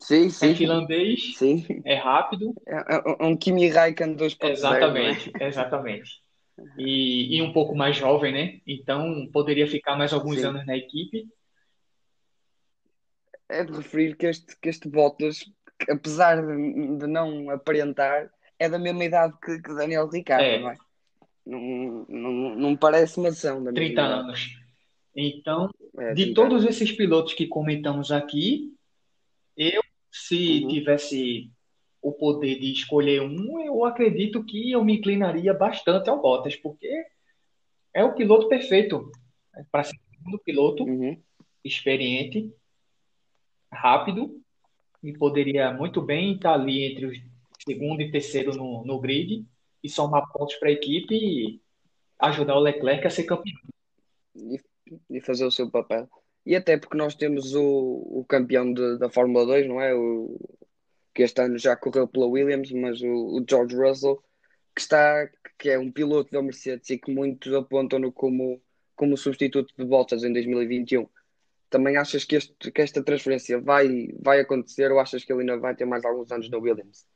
Sim, 0.00 0.30
sim. 0.30 0.52
É 0.52 0.54
finlandês, 0.54 1.36
sim. 1.36 1.66
é 1.84 1.96
rápido. 1.96 2.54
É, 2.66 2.76
é, 2.76 3.02
é 3.20 3.24
um 3.24 3.36
Kimi 3.36 3.68
Raikkonen 3.68 4.16
2.0. 4.16 4.50
Exatamente, 4.50 5.32
né? 5.34 5.46
exatamente. 5.46 6.22
E, 6.78 7.36
e 7.36 7.42
um 7.42 7.52
pouco 7.52 7.76
mais 7.76 7.96
jovem, 7.96 8.32
né? 8.32 8.60
Então 8.66 9.28
poderia 9.30 9.66
ficar 9.66 9.96
mais 9.96 10.14
alguns 10.14 10.40
sim. 10.40 10.46
anos 10.46 10.64
na 10.64 10.76
equipe. 10.78 11.28
É 13.50 13.64
de 13.64 13.72
referir 13.72 14.16
que 14.16 14.26
este, 14.26 14.58
que 14.58 14.68
este 14.70 14.88
Bottas, 14.88 15.44
apesar 15.88 16.44
de, 16.44 16.96
de 16.98 17.06
não 17.06 17.50
aparentar, 17.50 18.30
é 18.58 18.68
da 18.68 18.78
mesma 18.78 19.04
idade 19.04 19.34
que, 19.42 19.60
que 19.60 19.74
Daniel 19.74 20.08
Ricciardo, 20.08 20.44
é. 20.44 20.58
não 20.58 20.70
é? 20.70 20.76
Não, 21.46 22.06
não, 22.08 22.56
não 22.56 22.76
parece 22.76 23.18
uma 23.18 23.28
ação 23.28 23.62
da 23.62 23.72
30 23.72 24.02
anos. 24.02 24.48
Então, 25.16 25.70
é, 25.98 26.14
de 26.14 26.34
todos 26.34 26.62
anos. 26.62 26.66
esses 26.66 26.92
pilotos 26.92 27.32
que 27.32 27.46
comentamos 27.46 28.12
aqui, 28.12 28.74
eu, 29.56 29.82
se 30.12 30.62
uhum. 30.62 30.68
tivesse 30.68 31.50
o 32.00 32.12
poder 32.12 32.58
de 32.58 32.72
escolher 32.72 33.22
um, 33.22 33.60
eu 33.60 33.84
acredito 33.84 34.44
que 34.44 34.70
eu 34.70 34.84
me 34.84 34.98
inclinaria 34.98 35.52
bastante 35.52 36.08
ao 36.08 36.20
Bottas, 36.20 36.54
porque 36.54 36.88
é 37.92 38.04
o 38.04 38.14
piloto 38.14 38.48
perfeito 38.48 39.10
para 39.72 39.84
ser 39.84 39.98
segundo 40.12 40.38
piloto, 40.38 40.84
uhum. 40.84 41.20
experiente, 41.64 42.52
rápido, 43.72 44.40
e 45.02 45.12
poderia 45.12 45.72
muito 45.72 46.02
bem 46.02 46.34
estar 46.34 46.54
ali 46.54 46.84
entre 46.84 47.06
os 47.06 47.18
segundo 47.64 48.00
e 48.00 48.10
terceiro 48.10 48.54
no, 48.54 48.84
no 48.84 49.00
grid 49.00 49.46
e 49.82 49.88
somar 49.88 50.30
pontos 50.32 50.56
para 50.56 50.68
a 50.68 50.72
equipe 50.72 51.14
e 51.14 51.60
ajudar 52.18 52.56
o 52.56 52.60
Leclerc 52.60 53.06
a 53.06 53.10
ser 53.10 53.24
campeão. 53.24 53.56
E, 54.36 54.60
e 55.10 55.20
fazer 55.20 55.44
o 55.44 55.50
seu 55.50 55.70
papel. 55.70 56.08
E 56.46 56.56
até 56.56 56.78
porque 56.78 56.96
nós 56.96 57.14
temos 57.14 57.54
o, 57.54 57.62
o 57.62 58.24
campeão 58.26 58.72
de, 58.72 58.98
da 58.98 59.10
Fórmula 59.10 59.44
2, 59.44 59.66
não 59.66 59.80
é? 59.80 59.94
O, 59.94 60.38
que 61.14 61.22
este 61.22 61.42
ano 61.42 61.58
já 61.58 61.76
correu 61.76 62.06
pela 62.06 62.26
Williams, 62.26 62.70
mas 62.72 63.02
o, 63.02 63.38
o, 63.38 63.44
George 63.48 63.76
Russell, 63.76 64.22
que 64.74 64.80
está, 64.80 65.28
que 65.58 65.68
é 65.68 65.78
um 65.78 65.90
piloto 65.90 66.30
da 66.30 66.40
Mercedes 66.40 66.88
e 66.90 66.98
que 66.98 67.12
muitos 67.12 67.52
apontam-no 67.52 68.12
como, 68.12 68.62
como 68.94 69.16
substituto 69.16 69.74
de 69.76 69.84
Bottas 69.84 70.24
em 70.24 70.32
2021. 70.32 71.08
Também 71.70 71.96
achas 71.96 72.24
que, 72.24 72.36
este, 72.36 72.70
que 72.70 72.80
esta 72.80 73.02
transferência 73.02 73.60
vai, 73.60 74.08
vai 74.20 74.40
acontecer 74.40 74.90
ou 74.90 74.98
achas 74.98 75.24
que 75.24 75.32
ele 75.32 75.40
ainda 75.40 75.58
vai 75.58 75.74
ter 75.74 75.84
mais 75.84 76.04
alguns 76.04 76.30
anos 76.32 76.48
na 76.48 76.58
Williams? 76.58 77.06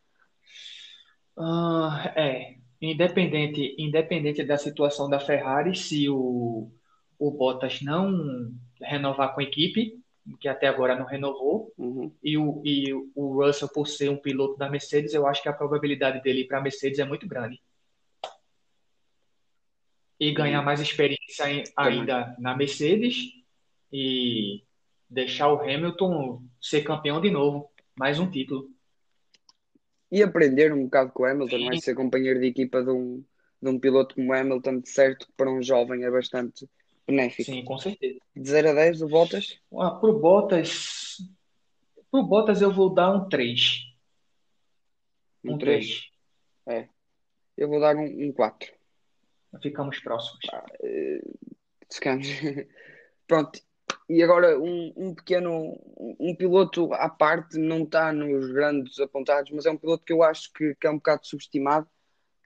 Uh, 1.36 1.88
é, 2.14 2.56
independente, 2.80 3.74
independente 3.78 4.44
da 4.44 4.58
situação 4.58 5.08
da 5.08 5.18
Ferrari, 5.18 5.74
se 5.74 6.08
o, 6.08 6.70
o 7.18 7.30
Bottas 7.30 7.80
não 7.80 8.52
renovar 8.80 9.34
com 9.34 9.40
a 9.40 9.44
equipe, 9.44 9.98
que 10.38 10.48
até 10.48 10.68
agora 10.68 10.94
não 10.94 11.06
renovou, 11.06 11.72
uhum. 11.78 12.14
e, 12.22 12.36
o, 12.36 12.62
e 12.64 12.92
o 13.14 13.42
Russell, 13.42 13.68
por 13.68 13.88
ser 13.88 14.08
um 14.10 14.16
piloto 14.16 14.56
da 14.56 14.68
Mercedes, 14.68 15.14
eu 15.14 15.26
acho 15.26 15.42
que 15.42 15.48
a 15.48 15.52
probabilidade 15.52 16.22
dele 16.22 16.42
ir 16.42 16.46
para 16.46 16.58
a 16.58 16.62
Mercedes 16.62 16.98
é 16.98 17.04
muito 17.04 17.26
grande. 17.26 17.60
E 20.20 20.32
ganhar 20.32 20.60
uhum. 20.60 20.64
mais 20.64 20.80
experiência 20.80 21.46
ainda 21.76 22.36
na 22.38 22.56
Mercedes 22.56 23.41
e 23.92 24.64
deixar 25.08 25.52
o 25.52 25.60
Hamilton 25.60 26.42
ser 26.60 26.82
campeão 26.82 27.20
de 27.20 27.30
novo, 27.30 27.70
mais 27.94 28.18
um 28.18 28.30
título 28.30 28.70
e 30.12 30.22
aprender 30.22 30.74
um 30.74 30.84
bocado 30.84 31.10
com 31.10 31.22
o 31.22 31.26
Hamilton, 31.26 31.72
é? 31.72 31.80
Ser 31.80 31.94
companheiro 31.94 32.38
de 32.38 32.46
equipa 32.46 32.82
de 32.82 32.90
um, 32.90 33.24
de 33.62 33.70
um 33.70 33.80
piloto 33.80 34.14
como 34.14 34.30
o 34.30 34.34
Hamilton, 34.34 34.80
de 34.80 34.90
certo, 34.90 35.26
para 35.34 35.50
um 35.50 35.62
jovem 35.62 36.04
é 36.04 36.10
bastante 36.10 36.68
benéfico. 37.06 37.50
Sim, 37.50 37.64
com 37.64 37.78
certeza. 37.78 38.20
De 38.36 38.46
0 38.48 38.68
a 38.68 38.74
10, 38.74 39.00
o 39.00 39.08
Bottas? 39.08 39.58
Ah, 39.74 39.92
pro 39.92 40.18
Bottas. 40.18 41.16
Pro 42.10 42.22
Bottas 42.24 42.60
eu 42.60 42.70
vou 42.70 42.92
dar 42.92 43.10
um 43.10 43.26
3. 43.26 43.86
Um, 45.42 45.54
um 45.54 45.58
3. 45.58 46.10
3. 46.66 46.82
É. 46.82 46.88
Eu 47.56 47.68
vou 47.68 47.80
dar 47.80 47.96
um, 47.96 48.04
um 48.04 48.32
4. 48.32 48.70
Ficamos 49.62 49.98
próximos. 49.98 50.44
Ah, 50.52 50.66
uh, 50.78 51.38
Pronto, 53.26 53.62
e 54.12 54.22
agora 54.22 54.58
um, 54.60 54.92
um 54.94 55.14
pequeno 55.14 55.80
um 55.96 56.36
piloto 56.36 56.92
à 56.92 57.08
parte 57.08 57.58
não 57.58 57.84
está 57.84 58.12
nos 58.12 58.50
grandes 58.50 59.00
apontados, 59.00 59.50
mas 59.52 59.64
é 59.64 59.70
um 59.70 59.76
piloto 59.76 60.04
que 60.04 60.12
eu 60.12 60.22
acho 60.22 60.52
que, 60.52 60.74
que 60.74 60.86
é 60.86 60.90
um 60.90 60.96
bocado 60.96 61.26
subestimado, 61.26 61.88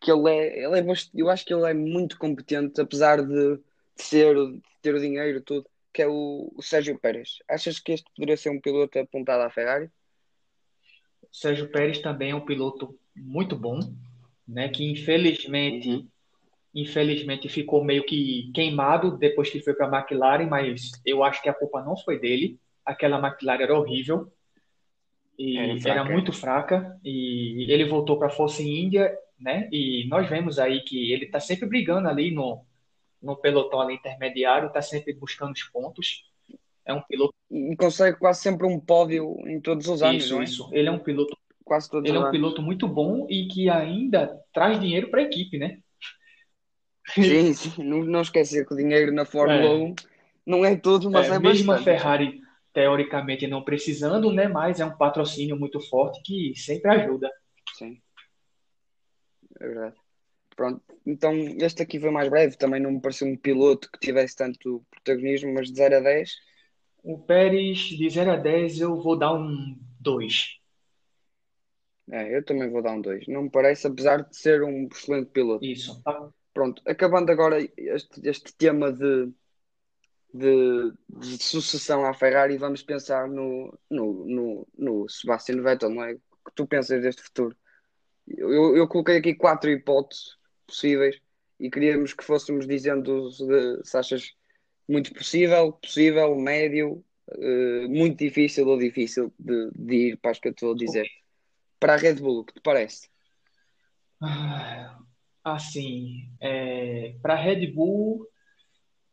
que 0.00 0.12
ele 0.12 0.30
é, 0.30 0.64
ele 0.64 0.78
é 0.78 0.94
eu 1.14 1.28
acho 1.28 1.44
que 1.44 1.52
ele 1.52 1.68
é 1.68 1.74
muito 1.74 2.18
competente, 2.18 2.80
apesar 2.80 3.20
de, 3.20 3.56
de 3.56 3.62
ser 3.96 4.36
de 4.36 4.62
ter 4.80 4.94
o 4.94 5.00
dinheiro 5.00 5.40
tudo, 5.40 5.68
que 5.92 6.02
é 6.02 6.06
o, 6.06 6.52
o, 6.54 6.62
Sérgio 6.62 6.96
Pérez. 7.00 7.38
Achas 7.48 7.80
que 7.80 7.92
este 7.92 8.08
poderia 8.14 8.36
ser 8.36 8.50
um 8.50 8.60
piloto 8.60 8.98
apontado 9.00 9.42
à 9.42 9.50
Ferrari? 9.50 9.90
Sérgio 11.32 11.68
Pérez 11.72 11.98
também 11.98 12.30
é 12.30 12.34
um 12.34 12.44
piloto 12.44 12.96
muito 13.16 13.56
bom, 13.56 13.80
né? 14.46 14.68
Que 14.68 14.84
infelizmente 14.88 15.88
uhum 15.88 16.08
infelizmente 16.76 17.48
ficou 17.48 17.82
meio 17.82 18.04
que 18.04 18.50
queimado 18.54 19.16
depois 19.16 19.48
que 19.48 19.60
foi 19.60 19.72
para 19.72 19.86
a 19.86 19.98
McLaren, 19.98 20.46
mas 20.46 20.92
eu 21.06 21.24
acho 21.24 21.42
que 21.42 21.48
a 21.48 21.54
culpa 21.54 21.82
não 21.82 21.96
foi 21.96 22.20
dele. 22.20 22.60
Aquela 22.84 23.18
McLaren 23.18 23.62
era 23.62 23.78
horrível 23.78 24.30
e 25.38 25.56
era, 25.56 26.00
era 26.00 26.04
muito 26.04 26.34
fraca 26.34 26.98
e 27.02 27.66
ele 27.72 27.86
voltou 27.86 28.18
para 28.18 28.26
a 28.26 28.30
Força 28.30 28.62
Índia, 28.62 29.16
né? 29.40 29.70
E 29.72 30.06
nós 30.08 30.28
vemos 30.28 30.58
aí 30.58 30.82
que 30.82 31.12
ele 31.12 31.24
está 31.24 31.40
sempre 31.40 31.66
brigando 31.66 32.08
ali 32.08 32.30
no, 32.30 32.62
no 33.22 33.36
pelotão 33.36 33.80
ali 33.80 33.94
intermediário, 33.94 34.68
está 34.68 34.82
sempre 34.82 35.14
buscando 35.14 35.52
os 35.52 35.62
pontos. 35.64 36.30
É 36.84 36.92
um 36.92 37.00
piloto. 37.00 37.34
E 37.50 37.74
consegue 37.74 38.18
quase 38.18 38.42
sempre 38.42 38.66
um 38.66 38.78
pódio 38.78 39.34
em 39.48 39.60
todos 39.60 39.88
os 39.88 40.02
anos, 40.02 40.24
Isso, 40.24 40.40
é? 40.40 40.44
isso. 40.44 40.68
Ele 40.72 40.88
é 40.88 40.92
um 40.92 40.98
piloto. 40.98 41.36
Quase 41.64 41.90
todos 41.90 42.08
é? 42.08 42.12
Ele 42.12 42.18
é 42.18 42.20
um 42.20 42.22
é 42.22 42.26
um 42.26 42.28
anos. 42.28 42.38
piloto 42.38 42.62
muito 42.62 42.86
bom 42.86 43.26
e 43.30 43.48
que 43.48 43.70
ainda 43.70 44.38
traz 44.52 44.78
dinheiro 44.78 45.08
para 45.10 45.20
a 45.20 45.24
equipe, 45.24 45.58
né? 45.58 45.78
Sim, 47.14 47.52
sim. 47.54 47.84
Não, 47.84 48.04
não 48.04 48.20
esquecer 48.22 48.66
que 48.66 48.74
o 48.74 48.76
dinheiro 48.76 49.12
na 49.12 49.24
Fórmula 49.24 49.70
É. 49.70 49.74
1 49.74 49.94
não 50.46 50.64
é 50.64 50.76
tudo, 50.76 51.10
mas 51.10 51.28
É, 51.30 51.34
é 51.34 51.38
mesmo 51.38 51.72
a 51.72 51.74
bastante. 51.76 51.84
Ferrari 51.84 52.40
teoricamente 52.72 53.46
não 53.46 53.64
precisando, 53.64 54.32
né? 54.32 54.48
Mas 54.48 54.80
é 54.80 54.84
um 54.84 54.96
patrocínio 54.96 55.56
muito 55.58 55.80
forte 55.80 56.20
que 56.22 56.54
sempre 56.56 56.90
ajuda. 56.90 57.30
Sim, 57.76 58.00
é 59.60 59.66
verdade. 59.66 59.96
Pronto, 60.56 60.82
então 61.06 61.32
este 61.60 61.82
aqui 61.82 62.00
foi 62.00 62.10
mais 62.10 62.28
breve, 62.30 62.56
também 62.56 62.80
não 62.80 62.92
me 62.92 63.00
pareceu 63.00 63.28
um 63.28 63.36
piloto 63.36 63.90
que 63.92 63.98
tivesse 63.98 64.36
tanto 64.36 64.84
protagonismo, 64.90 65.52
mas 65.52 65.68
de 65.70 65.76
0 65.76 65.96
a 65.96 66.00
10, 66.00 66.30
O 67.02 67.18
Pérez, 67.18 67.78
de 67.78 68.10
0 68.10 68.32
a 68.32 68.36
10, 68.36 68.80
eu 68.80 69.00
vou 69.00 69.16
dar 69.18 69.32
um 69.34 69.78
2. 70.00 70.58
é, 72.10 72.36
eu 72.36 72.44
também 72.44 72.70
vou 72.70 72.82
dar 72.82 72.92
um 72.92 73.00
2. 73.00 73.26
Não 73.26 73.44
me 73.44 73.50
parece, 73.50 73.86
apesar 73.86 74.22
de 74.22 74.36
ser 74.36 74.62
um 74.62 74.86
excelente 74.90 75.30
piloto. 75.30 75.64
Isso. 75.64 76.02
Pronto, 76.56 76.80
acabando 76.86 77.30
agora 77.30 77.60
este, 77.60 78.26
este 78.26 78.54
tema 78.54 78.90
de, 78.90 79.30
de, 80.32 80.90
de 81.06 81.36
sucessão 81.36 82.06
à 82.06 82.14
Ferrari, 82.14 82.56
vamos 82.56 82.82
pensar 82.82 83.28
no, 83.28 83.78
no, 83.90 84.24
no, 84.24 84.68
no 84.78 85.06
Sebastian 85.06 85.60
Vettel, 85.60 85.90
não 85.90 86.02
é? 86.02 86.14
O 86.14 86.18
que 86.46 86.54
tu 86.54 86.66
pensas 86.66 87.02
deste 87.02 87.20
futuro? 87.20 87.54
Eu, 88.26 88.74
eu, 88.74 88.88
coloquei 88.88 89.18
aqui 89.18 89.34
quatro 89.34 89.68
hipóteses 89.68 90.38
possíveis 90.66 91.20
e 91.60 91.70
queríamos 91.70 92.14
que 92.14 92.24
fôssemos 92.24 92.66
dizendo 92.66 93.30
se, 93.30 93.44
se 93.84 93.98
achas 93.98 94.34
muito 94.88 95.12
possível, 95.12 95.74
possível, 95.74 96.34
médio, 96.36 97.04
eh, 97.32 97.86
muito 97.86 98.16
difícil 98.16 98.66
ou 98.66 98.78
difícil 98.78 99.30
de, 99.38 99.70
de 99.74 99.94
ir 99.94 100.16
para 100.16 100.30
as 100.30 100.38
que 100.38 100.48
eu 100.48 100.52
estou 100.52 100.72
a 100.72 100.74
dizer. 100.74 101.06
Para 101.78 101.92
a 101.92 101.96
Red 101.98 102.14
Bull, 102.14 102.38
o 102.38 102.44
que 102.46 102.54
te 102.54 102.62
parece? 102.62 103.10
Ah, 104.22 105.05
Assim, 105.46 106.28
é, 106.40 107.14
para 107.22 107.34
a 107.34 107.36
Red 107.36 107.68
Bull, 107.68 108.26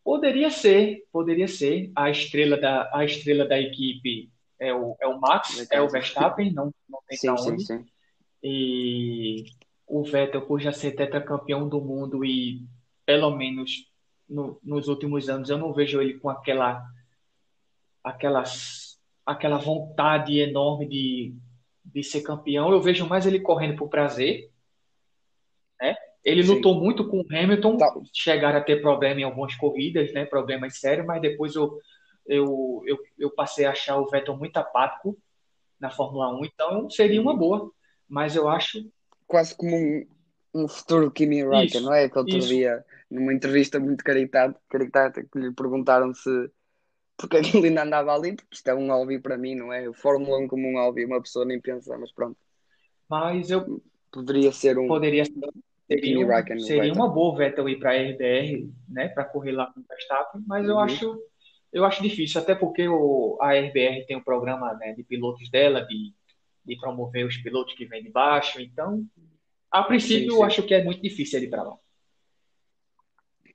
poderia 0.04 0.50
ser, 0.50 1.04
poderia 1.12 1.48
ser. 1.48 1.92
A 1.96 2.10
estrela 2.10 2.58
da, 2.58 2.90
a 2.92 3.06
estrela 3.06 3.46
da 3.46 3.60
equipe 3.60 4.32
é 4.60 4.74
o, 4.74 4.98
é 5.00 5.06
o 5.06 5.20
Max, 5.22 5.70
é 5.70 5.80
o 5.80 5.88
Verstappen, 5.88 6.52
não, 6.52 6.74
não 6.90 7.00
tem 7.08 7.20
Sim, 7.20 7.28
para 7.28 7.38
sim, 7.38 7.52
onde. 7.52 7.66
sim. 7.68 7.86
E 8.42 9.46
o 9.86 10.04
Vettel, 10.04 10.42
por 10.48 10.60
já 10.60 10.72
ser 10.72 10.94
tetracampeão 10.94 11.70
do 11.70 11.80
mundo 11.80 12.26
e 12.26 12.66
pelo 13.06 13.30
menos 13.30 13.92
no- 14.28 14.60
nos 14.64 14.88
últimos 14.88 15.30
anos 15.30 15.52
eu 15.52 15.58
não 15.60 15.72
vejo 15.72 16.02
ele 16.02 16.16
com 16.18 16.32
aquela, 16.32 16.84
aquelas, 18.04 19.00
aquela 19.24 19.60
vontade 19.60 20.40
enorme 20.40 20.88
de, 20.88 21.36
de 21.86 22.04
ser 22.04 22.22
campeão. 22.24 22.72
Eu 22.72 22.82
vejo 22.82 23.08
mais 23.08 23.28
ele 23.28 23.40
correndo 23.40 23.78
por 23.78 23.88
prazer, 23.88 24.50
né? 25.80 25.96
Ele 26.24 26.44
Sim. 26.44 26.56
lutou 26.56 26.76
muito 26.80 27.08
com 27.08 27.22
o 27.22 27.26
Hamilton, 27.30 27.78
Tá. 27.78 27.94
chegaram 28.14 28.58
a 28.58 28.62
ter 28.62 28.82
problema 28.82 29.20
em 29.22 29.24
algumas 29.24 29.56
corridas, 29.56 30.14
né? 30.14 30.26
Problemas 30.26 30.80
sérios, 30.80 31.06
mas 31.06 31.22
depois 31.22 31.56
eu, 31.56 31.78
eu, 32.26 32.82
eu, 32.86 32.98
eu 33.20 33.30
passei 33.32 33.66
a 33.66 33.72
achar 33.72 33.98
o 33.98 34.08
Vettel 34.10 34.38
muito 34.38 34.56
apático 34.58 35.18
na 35.80 35.90
Fórmula 35.90 36.34
1, 36.40 36.46
então 36.46 36.90
seria 36.90 37.22
uma 37.22 37.36
boa. 37.36 37.72
Mas 38.08 38.36
eu 38.36 38.48
acho 38.48 38.80
Quase 39.28 39.56
como 39.56 39.76
um, 39.76 40.06
um 40.54 40.68
futuro 40.68 41.12
Kimi 41.12 41.44
Raikkonen, 41.44 41.86
não 41.86 41.94
é? 41.94 42.08
Que 42.10 42.18
outro 42.20 42.38
isso. 42.38 42.48
dia, 42.48 42.86
numa 43.10 43.34
entrevista 43.34 43.80
muito 43.80 44.04
caricata, 44.04 44.60
caricata, 44.70 45.24
que 45.24 45.40
lhe 45.40 45.52
perguntaram 45.54 46.14
se 46.14 46.30
porque 47.18 47.42
que 47.42 47.58
ele 47.58 47.68
ainda 47.70 47.84
andava 47.84 48.14
ali, 48.14 48.36
porque 48.36 48.56
isto 48.56 48.68
é 48.70 48.76
um 48.76 48.88
hobby 48.90 49.20
para 49.20 49.38
mim, 49.38 49.56
não 49.56 49.72
é? 49.74 49.92
Fórmula 49.94 50.40
1 50.40 50.48
como 50.48 50.68
um 50.68 50.76
hobby, 50.78 51.06
uma 51.06 51.22
pessoa 51.22 51.46
nem 51.46 51.60
pensa, 51.62 51.98
mas 51.98 52.12
pronto, 52.12 52.38
Mas 53.10 53.50
eu 53.50 53.82
poderia 54.12 54.52
ser 54.52 54.78
um 54.78 54.88
poderia 54.88 55.26
ser, 55.26 55.34
seria, 55.88 56.26
Raikkonen, 56.28 56.62
seria 56.62 56.94
uma 56.94 57.08
boa 57.08 57.38
Vettel 57.38 57.70
ir 57.70 57.80
para 57.80 57.92
a 57.92 57.96
RBR, 57.96 58.70
né, 58.90 59.10
para 59.10 59.26
correr 59.26 59.52
lá 59.52 59.68
com 59.72 59.80
o 59.80 59.86
Verstappen, 59.88 60.42
mas 60.48 60.68
eu 60.68 60.76
Uhum. 60.76 60.82
acho 60.82 61.22
eu 61.72 61.84
acho 61.86 62.04
difícil, 62.04 62.40
até 62.40 62.54
porque 62.54 62.88
o, 62.88 63.36
a 63.42 63.54
RBR 63.56 64.06
tem 64.06 64.16
um 64.16 64.22
programa, 64.24 64.76
né, 64.76 64.94
de 64.94 65.04
pilotos 65.04 65.50
dela, 65.50 65.82
de, 65.82 66.14
de 66.64 66.76
promover 66.80 67.26
os 67.26 67.36
pilotos 67.38 67.74
que 67.74 67.86
vêm 67.86 68.04
de 68.04 68.12
baixo, 68.12 68.62
então, 68.62 69.04
a 69.72 69.82
princípio, 69.82 70.20
Sim, 70.20 70.28
eu 70.28 70.38
sim. 70.38 70.44
acho 70.44 70.64
que 70.64 70.74
é 70.76 70.84
muito 70.84 71.02
difícil 71.02 71.40
ele 71.40 71.48
ir 71.48 71.50
para 71.50 71.64
lá. 71.64 71.76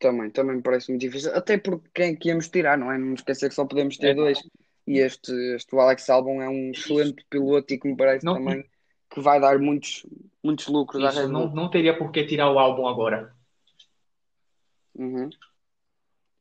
Também, 0.01 0.31
também 0.31 0.57
me 0.57 0.62
parece 0.62 0.91
muito 0.91 1.01
difícil. 1.01 1.35
Até 1.35 1.59
porque 1.59 1.88
quem 1.95 2.12
é 2.12 2.17
que 2.17 2.29
íamos 2.29 2.49
tirar, 2.49 2.77
não 2.79 2.91
é? 2.91 2.99
Não 2.99 3.14
esquecer 3.14 3.49
que 3.49 3.55
só 3.55 3.64
podemos 3.64 3.97
ter 3.97 4.09
É. 4.11 4.14
dois. 4.14 4.41
E 4.87 4.99
este, 4.99 5.33
este 5.55 5.77
Alex 5.77 6.09
Albon 6.09 6.41
é 6.41 6.49
um 6.49 6.71
excelente 6.71 7.25
piloto 7.29 7.75
e 7.75 7.79
que 7.79 7.88
me 7.88 7.97
parece 7.97 8.25
Não- 8.25 8.35
também 8.35 8.64
que 9.18 9.24
vai 9.24 9.40
dar 9.40 9.59
muitos, 9.59 10.07
muitos 10.42 10.66
lucros 10.68 11.04
à 11.04 11.11
Isso, 11.11 11.20
Red 11.20 11.28
não, 11.28 11.46
Bull. 11.46 11.57
não 11.57 11.70
teria 11.70 11.96
por 11.96 12.11
que 12.11 12.24
tirar 12.24 12.50
o 12.50 12.59
álbum 12.59 12.87
agora. 12.87 13.35
Uhum. 14.94 15.28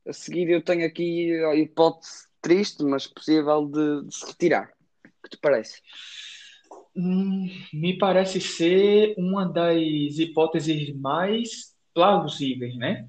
A 0.06 0.14
seguir 0.14 0.50
eu 0.50 0.62
tenho 0.62 0.86
aqui 0.86 1.34
a 1.46 1.56
hipótese 1.56 2.28
triste, 2.42 2.84
mas 2.84 3.08
possível 3.08 3.66
de, 3.66 4.08
de 4.08 4.16
se 4.16 4.26
retirar. 4.26 4.72
O 5.04 5.24
que 5.24 5.30
te 5.32 5.38
parece? 5.38 5.82
Hum, 6.96 7.50
me 7.74 7.98
parece 7.98 8.40
ser 8.40 9.14
uma 9.18 9.46
das 9.46 9.78
hipóteses 10.18 10.96
mais 10.96 11.76
plausíveis, 11.94 12.76
né? 12.76 13.08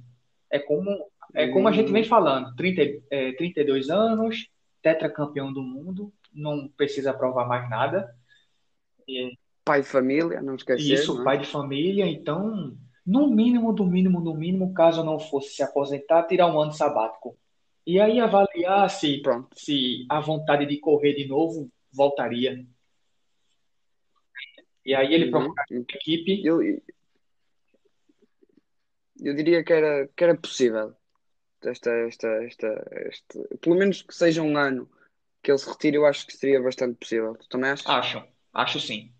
É 0.50 0.59
como, 0.59 0.90
é 1.35 1.48
como 1.48 1.68
a 1.68 1.72
gente 1.72 1.92
vem 1.92 2.04
falando, 2.04 2.54
30, 2.57 3.02
é, 3.11 3.33
32 3.33 3.90
anos, 3.90 4.48
tetracampeão 4.83 5.52
do 5.52 5.62
mundo, 5.62 6.12
não 6.33 6.68
precisa 6.68 7.14
provar 7.14 7.46
mais 7.46 7.68
nada. 7.70 8.14
Pai 9.68 9.83
de 9.83 9.87
família, 9.87 10.40
não 10.40 10.54
esquecer, 10.54 10.94
Isso, 10.94 11.20
é? 11.20 11.24
pai 11.24 11.38
de 11.38 11.46
família, 11.46 12.07
então, 12.07 12.74
no 13.04 13.28
mínimo, 13.28 13.70
do 13.74 13.85
mínimo, 13.85 14.18
no 14.18 14.35
mínimo, 14.35 14.72
caso 14.72 15.04
não 15.04 15.20
fosse 15.20 15.50
se 15.50 15.62
aposentar, 15.62 16.22
tirar 16.22 16.46
um 16.46 16.59
ano 16.59 16.72
sabático. 16.72 17.38
E 17.87 18.00
aí 18.00 18.18
avaliar 18.18 18.88
se, 18.88 19.20
Pronto. 19.20 19.50
se 19.54 20.07
a 20.09 20.20
vontade 20.20 20.64
de 20.64 20.81
correr 20.81 21.12
de 21.12 21.28
novo 21.28 21.70
voltaria. 21.92 22.66
E 24.87 24.94
aí 24.94 25.12
ele 25.12 25.26
Uhum. 25.26 25.33
procura 25.33 25.64
a 25.70 25.74
equipe. 25.74 26.42
Eu, 26.42 26.62
eu 26.62 26.81
diria 29.35 29.62
que 29.62 29.72
era, 29.74 30.09
que 30.09 30.24
era 30.24 30.35
possível. 30.35 30.94
Esta, 31.62 31.90
esta, 31.90 32.26
esta, 32.44 32.90
este, 33.07 33.38
pelo 33.61 33.76
menos 33.76 34.00
que 34.00 34.14
seja 34.14 34.40
um 34.40 34.57
ano 34.57 34.88
que 35.42 35.50
ele 35.50 35.59
se 35.59 35.68
retire, 35.68 35.96
eu 35.96 36.07
acho 36.07 36.26
que 36.26 36.35
seria 36.35 36.62
bastante 36.62 36.96
possível. 36.96 37.35
Tu 37.35 37.46
também 37.50 37.70
achas? 37.70 37.87
Acho, 37.87 38.24
acho 38.54 38.81
sim. 38.81 39.12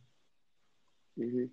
Uhum. 1.19 1.51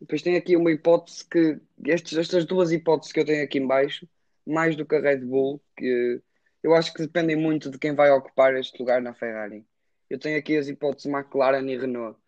Depois 0.00 0.22
tem 0.22 0.36
aqui 0.36 0.56
uma 0.56 0.70
hipótese 0.70 1.26
que 1.26 1.58
estes, 1.86 2.18
estas 2.18 2.44
duas 2.44 2.70
hipóteses 2.70 3.12
que 3.12 3.20
eu 3.20 3.24
tenho 3.24 3.42
aqui 3.42 3.58
em 3.58 3.66
baixo, 3.66 4.06
mais 4.46 4.76
do 4.76 4.84
que 4.84 4.94
a 4.94 5.00
Red 5.00 5.18
Bull, 5.18 5.60
que 5.76 6.20
eu 6.62 6.74
acho 6.74 6.92
que 6.92 7.02
dependem 7.02 7.36
muito 7.36 7.70
de 7.70 7.78
quem 7.78 7.94
vai 7.94 8.10
ocupar 8.10 8.54
este 8.54 8.78
lugar 8.78 9.00
na 9.00 9.14
Ferrari. 9.14 9.64
Eu 10.10 10.18
tenho 10.18 10.38
aqui 10.38 10.56
as 10.56 10.68
hipóteses 10.68 11.10
McLaren 11.10 11.66
e 11.66 11.78
Renault, 11.78 12.18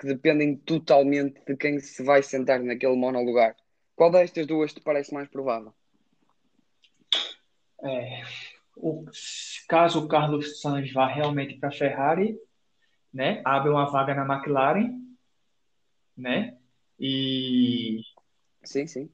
que 0.00 0.06
dependem 0.06 0.56
totalmente 0.56 1.40
de 1.46 1.56
quem 1.56 1.78
se 1.78 2.02
vai 2.02 2.22
sentar 2.22 2.60
naquele 2.60 2.96
monolugar. 2.96 3.54
Qual 3.94 4.10
destas 4.10 4.46
duas 4.46 4.72
te 4.72 4.80
parece 4.80 5.12
mais 5.12 5.28
provável? 5.28 5.74
É, 7.84 8.22
o, 8.76 9.04
caso 9.68 10.04
o 10.04 10.08
Carlos 10.08 10.60
Sainz 10.60 10.92
vá 10.92 11.06
realmente 11.06 11.58
para 11.58 11.68
a 11.68 11.72
Ferrari, 11.72 12.38
né, 13.12 13.42
abre 13.44 13.70
uma 13.70 13.90
vaga 13.90 14.14
na 14.14 14.24
McLaren, 14.24 15.07
né, 16.18 16.56
e 16.98 18.00
Sim, 18.64 18.86
sim. 18.86 19.08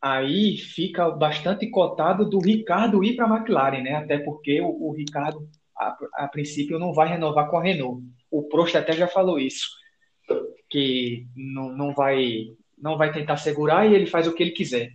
aí 0.00 0.58
fica 0.58 1.10
bastante 1.10 1.68
cotado 1.70 2.28
do 2.28 2.38
Ricardo 2.38 3.02
ir 3.02 3.16
para 3.16 3.26
a 3.26 3.36
McLaren, 3.36 3.82
né, 3.82 3.94
até 3.94 4.18
porque 4.18 4.60
o, 4.60 4.68
o 4.68 4.92
Ricardo, 4.92 5.48
a, 5.76 5.96
a 6.14 6.28
princípio, 6.28 6.78
não 6.78 6.92
vai 6.92 7.08
renovar 7.08 7.48
com 7.48 7.56
a 7.56 7.62
Renault. 7.62 8.04
O 8.30 8.42
Prost 8.44 8.76
até 8.76 8.92
já 8.92 9.08
falou 9.08 9.38
isso, 9.38 9.66
que 10.68 11.26
não, 11.34 11.72
não 11.72 11.94
vai, 11.94 12.54
não 12.76 12.98
vai 12.98 13.12
tentar 13.12 13.38
segurar 13.38 13.86
e 13.86 13.94
ele 13.94 14.06
faz 14.06 14.26
o 14.26 14.34
que 14.34 14.42
ele 14.42 14.52
quiser. 14.52 14.92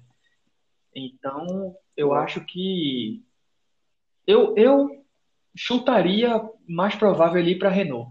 Então, 0.95 1.75
eu 1.97 2.13
acho 2.13 2.45
que 2.45 3.23
eu, 4.27 4.55
eu 4.57 5.03
chutaria 5.55 6.41
mais 6.67 6.95
provável 6.95 7.39
ele 7.39 7.51
ir 7.51 7.59
para 7.59 7.69
a 7.69 7.71
Renault. 7.71 8.09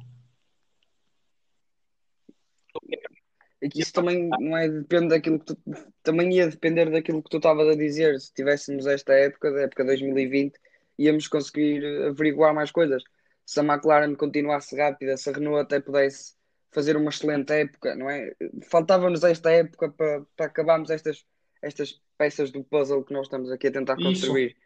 É 3.62 3.68
que 3.68 3.80
isso 3.82 3.92
também 3.92 4.28
não 4.28 4.56
é 4.56 4.68
depende 4.68 5.08
daquilo 5.08 5.38
que 5.38 5.46
tu, 5.46 5.58
também 6.02 6.32
ia 6.32 6.48
depender 6.48 6.90
daquilo 6.90 7.22
que 7.22 7.28
tu 7.30 7.36
estavas 7.36 7.68
a 7.68 7.76
dizer. 7.76 8.18
Se 8.18 8.32
tivéssemos 8.32 8.86
esta 8.86 9.12
época, 9.12 9.50
da 9.52 9.62
época 9.62 9.84
2020, 9.84 10.58
íamos 10.98 11.28
conseguir 11.28 11.84
averiguar 12.08 12.54
mais 12.54 12.70
coisas. 12.70 13.02
Se 13.44 13.60
a 13.60 13.62
McLaren 13.64 14.14
continuasse 14.14 14.76
rápida, 14.76 15.16
se 15.16 15.28
a 15.28 15.32
Renault 15.32 15.60
até 15.60 15.80
pudesse 15.80 16.34
fazer 16.72 16.96
uma 16.96 17.10
excelente 17.10 17.52
época, 17.52 17.94
não 17.96 18.08
é? 18.08 18.32
Faltava-nos 18.70 19.24
esta 19.24 19.50
época 19.50 19.90
para, 19.90 20.22
para 20.36 20.46
acabarmos 20.46 20.88
estas, 20.88 21.24
estas 21.60 22.00
peças 22.16 22.50
do 22.50 22.62
puzzle 22.64 23.04
que 23.04 23.12
nós 23.12 23.26
estamos 23.26 23.50
aqui 23.50 23.66
a 23.66 23.72
tentar 23.72 23.96
Isso. 23.98 24.04
construir. 24.04 24.56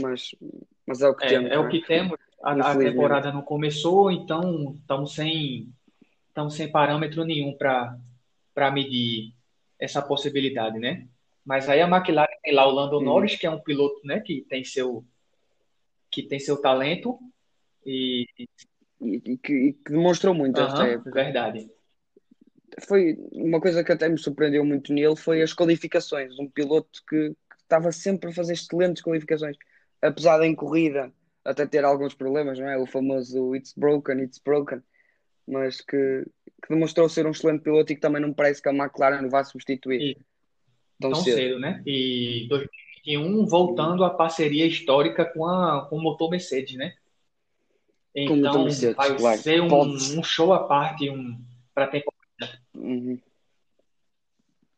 mas, 0.00 0.34
mas 0.86 1.00
é 1.00 1.08
o 1.08 1.14
que 1.14 1.24
É, 1.24 1.28
temos, 1.28 1.50
é 1.50 1.58
o 1.58 1.66
é? 1.66 1.70
que 1.70 1.80
temos. 1.86 2.18
A, 2.42 2.72
a 2.72 2.76
temporada 2.76 3.32
não 3.32 3.42
começou, 3.42 4.10
então 4.10 4.76
estamos 4.80 5.14
sem, 5.14 5.72
estamos 6.28 6.54
sem 6.54 6.70
parâmetro 6.70 7.24
nenhum 7.24 7.56
para 7.56 7.96
para 8.54 8.70
medir 8.70 9.34
essa 9.78 10.02
possibilidade, 10.02 10.78
né? 10.78 11.08
Mas 11.44 11.68
aí 11.68 11.80
a 11.80 11.88
McLaren 11.88 12.26
tem 12.42 12.54
lá 12.54 12.66
o 12.66 12.70
Lando 12.70 12.98
Uhum. 12.98 13.04
Norris, 13.04 13.36
que 13.36 13.46
é 13.46 13.50
um 13.50 13.60
piloto, 13.60 14.00
né, 14.06 14.20
que 14.20 14.42
tem 14.48 14.64
seu 14.64 15.04
que 16.10 16.22
tem 16.22 16.38
seu 16.38 16.60
talento 16.60 17.18
e 17.84 18.26
E, 19.00 19.20
que, 19.20 19.36
que 19.38 19.90
demonstrou 19.90 20.34
muito 20.34 20.60
esta 20.60 20.84
aham, 20.84 20.86
época. 20.86 21.10
verdade. 21.10 21.70
Foi 22.86 23.16
uma 23.32 23.60
coisa 23.60 23.82
que 23.84 23.92
até 23.92 24.08
me 24.08 24.18
surpreendeu 24.18 24.64
muito 24.64 24.92
nele 24.92 25.16
foi 25.16 25.42
as 25.42 25.52
qualificações. 25.52 26.38
Um 26.38 26.48
piloto 26.48 27.02
que, 27.08 27.30
que 27.30 27.56
estava 27.62 27.90
sempre 27.92 28.30
a 28.30 28.32
fazer 28.32 28.54
excelentes 28.54 29.02
qualificações, 29.02 29.56
apesar 30.00 30.42
em 30.44 30.54
corrida 30.54 31.12
até 31.44 31.66
ter 31.66 31.84
alguns 31.84 32.14
problemas, 32.14 32.58
não 32.58 32.68
é? 32.68 32.78
O 32.78 32.86
famoso 32.86 33.54
it's 33.56 33.74
broken, 33.76 34.20
it's 34.22 34.38
broken, 34.38 34.80
mas 35.46 35.80
que, 35.80 36.24
que 36.62 36.68
demonstrou 36.72 37.08
ser 37.08 37.26
um 37.26 37.30
excelente 37.32 37.62
piloto 37.62 37.92
e 37.92 37.96
que 37.96 38.00
também 38.00 38.22
não 38.22 38.28
me 38.28 38.34
parece 38.34 38.62
que 38.62 38.68
a 38.68 38.72
McLaren 38.72 39.28
vá 39.28 39.42
substituir 39.44 40.00
E 40.00 40.18
tão 41.00 41.14
cedo. 41.16 41.34
cedo, 41.36 41.58
né? 41.58 41.82
E 41.84 42.46
2021 42.48 43.44
voltando 43.46 44.04
à 44.04 44.10
parceria 44.10 44.64
histórica 44.66 45.24
com 45.24 45.44
a 45.46 45.86
com 45.88 45.96
o 45.96 46.02
motor 46.02 46.30
Mercedes, 46.30 46.76
né? 46.76 46.94
Então 48.14 48.64
Mercedes, 48.64 48.96
vai 48.96 49.16
claro. 49.16 49.40
ser 49.40 49.60
um, 49.60 49.82
um 50.18 50.22
show 50.22 50.52
à 50.52 50.64
parte 50.68 51.08
um, 51.10 51.38
para 51.74 51.86
temporada. 51.88 52.60
Uhum. 52.74 53.18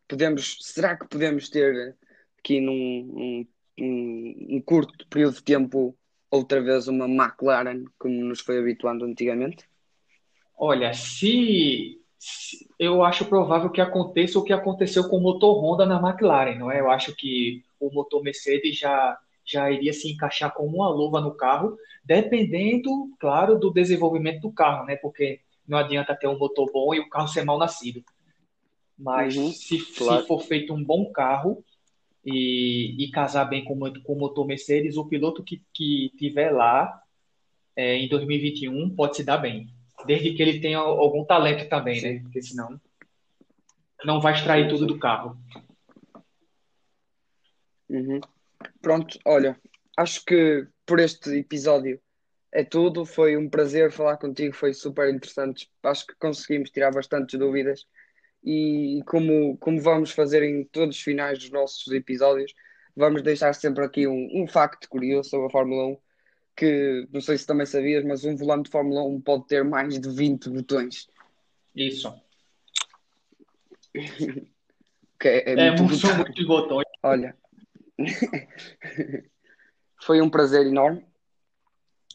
Podemos, 0.07 0.57
será 0.61 0.95
que 0.95 1.07
podemos 1.07 1.49
ter 1.49 1.95
aqui 2.39 2.61
num- 2.61 3.45
um 3.77 4.61
curto 4.61 5.05
período 5.07 5.35
de 5.35 5.43
tempo 5.43 5.97
outra 6.31 6.61
vez 6.61 6.87
uma 6.87 7.07
McLaren 7.07 7.83
como 7.99 8.23
nos 8.23 8.39
foi 8.39 8.59
habituando 8.59 9.03
antigamente? 9.05 9.65
Olha, 10.57 10.93
se, 10.93 11.99
se- 12.17 12.67
eu 12.79 13.03
acho 13.03 13.25
provável 13.25 13.69
que 13.69 13.81
aconteça 13.81 14.39
o 14.39 14.43
que 14.43 14.53
aconteceu 14.53 15.07
com 15.09 15.17
o 15.17 15.21
motor 15.21 15.61
Honda 15.63 15.85
na 15.85 15.99
McLaren, 15.99 16.57
não 16.57 16.71
é? 16.71 16.79
Eu 16.79 16.89
acho 16.89 17.15
que 17.15 17.63
o 17.79 17.91
motor 17.91 18.23
Mercedes 18.23 18.77
já 18.77 19.17
já 19.47 19.69
iria 19.69 19.93
se 19.93 20.11
encaixar 20.11 20.51
como 20.55 20.75
uma 20.77 20.89
luva 20.89 21.21
no 21.21 21.31
carro, 21.35 21.77
dependendo, 22.03 22.89
claro, 23.19 23.59
do 23.59 23.71
desenvolvimento 23.71 24.41
do 24.41 24.51
carro, 24.51 24.85
né? 24.87 24.95
Porque 24.95 25.39
não 25.67 25.77
adianta 25.77 26.15
ter 26.15 26.27
um 26.27 26.37
motor 26.39 26.67
bom 26.71 26.95
e 26.95 26.99
o 26.99 27.07
carro 27.09 27.27
ser 27.27 27.43
mal 27.45 27.59
nascido. 27.59 28.03
Mas 28.97 29.35
Uhum, 29.35 29.51
se, 29.51 29.79
se 29.79 29.97
claro. 29.99 30.25
for 30.27 30.39
feito 30.41 30.73
um 30.73 30.83
bom 30.83 31.11
carro 31.11 31.63
e, 32.25 32.95
e 33.05 33.11
casar 33.11 33.45
bem 33.45 33.63
com, 33.65 33.75
o- 33.75 34.03
com 34.03 34.13
o 34.13 34.19
motor 34.19 34.47
Mercedes, 34.47 34.97
o 34.97 35.05
piloto 35.05 35.43
que, 35.43 35.61
que 35.73 36.11
tiver 36.17 36.51
lá 36.51 37.01
é, 37.75 37.97
em 37.97 38.07
2021 38.09 38.89
pode 38.95 39.17
se 39.17 39.23
dar 39.25 39.37
bem. 39.37 39.69
Desde 40.05 40.33
que 40.33 40.41
ele 40.41 40.59
tenha 40.59 40.77
algum 40.77 41.25
talento 41.25 41.67
também, 41.69 42.01
né? 42.01 42.19
Porque 42.21 42.41
senão 42.41 42.79
não 44.03 44.21
vai 44.21 44.33
extrair 44.33 44.67
tudo 44.69 44.85
do 44.85 44.99
carro. 44.99 45.37
Uhum. 47.89 48.19
Pronto, 48.81 49.17
olha, 49.25 49.59
acho 49.97 50.23
que 50.25 50.67
por 50.85 50.99
este 50.99 51.31
episódio 51.37 51.99
é 52.51 52.63
tudo. 52.63 53.05
Foi 53.05 53.35
um 53.37 53.49
prazer 53.49 53.91
falar 53.91 54.17
contigo, 54.17 54.55
foi 54.55 54.73
super 54.73 55.13
interessante. 55.13 55.69
Acho 55.83 56.07
que 56.07 56.15
conseguimos 56.15 56.69
tirar 56.69 56.91
bastantes 56.91 57.37
dúvidas. 57.37 57.85
E 58.43 59.01
como, 59.07 59.57
como 59.57 59.81
vamos 59.81 60.11
fazer 60.11 60.43
em 60.43 60.63
todos 60.65 60.97
os 60.97 61.01
finais 61.01 61.39
dos 61.39 61.49
nossos 61.49 61.91
episódios, 61.91 62.53
vamos 62.95 63.23
deixar 63.23 63.53
sempre 63.53 63.83
aqui 63.83 64.07
um, 64.07 64.29
um 64.33 64.47
facto 64.47 64.87
curioso 64.87 65.29
sobre 65.31 65.47
a 65.47 65.49
Fórmula 65.49 65.87
1, 65.87 65.97
que 66.55 67.07
não 67.11 67.19
sei 67.21 67.37
se 67.37 67.45
também 67.45 67.65
sabias, 67.65 68.03
mas 68.05 68.23
um 68.23 68.35
volante 68.35 68.65
de 68.65 68.71
Fórmula 68.71 69.03
1 69.03 69.21
pode 69.21 69.47
ter 69.47 69.63
mais 69.63 69.99
de 69.99 70.09
20 70.09 70.49
botões. 70.49 71.07
Isso. 71.75 72.13
Que 75.17 75.29
é, 75.29 75.49
é 75.49 75.67
É, 75.67 75.71
muito 75.71 75.95
são 75.95 76.13
muitos 76.17 76.45
botões. 76.45 76.85
Olha, 77.01 77.35
foi 80.01 80.21
um 80.21 80.29
prazer 80.29 80.67
enorme. 80.67 81.05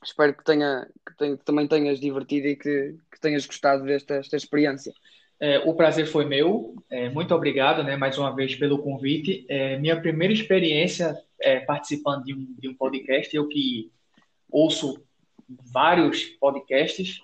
Espero 0.04 0.34
que, 0.34 0.44
tenha, 0.44 0.86
que, 1.06 1.16
tenha- 1.16 1.36
que 1.36 1.44
também 1.44 1.66
tenhas 1.66 1.98
divertido 1.98 2.48
e 2.48 2.56
que, 2.56 2.96
que 3.10 3.20
tenhas 3.20 3.46
gostado 3.46 3.84
desta 3.84 4.16
esta 4.16 4.36
experiência. 4.36 4.92
É, 5.40 5.58
o 5.60 5.74
prazer 5.74 6.06
foi 6.06 6.26
meu. 6.26 6.74
É, 6.90 7.08
muito 7.08 7.34
obrigado, 7.34 7.82
né, 7.82 7.96
mais 7.96 8.18
uma 8.18 8.34
vez 8.34 8.54
pelo 8.54 8.82
convite. 8.82 9.46
É, 9.48 9.78
minha 9.78 9.98
primeira 9.98 10.34
experiência 10.34 11.16
é, 11.40 11.60
participando 11.60 12.24
de 12.24 12.34
um, 12.34 12.54
de 12.58 12.68
um 12.68 12.74
podcast, 12.74 13.34
eu 13.34 13.48
que 13.48 13.90
ouço 14.50 15.02
vários 15.48 16.24
podcasts, 16.40 17.20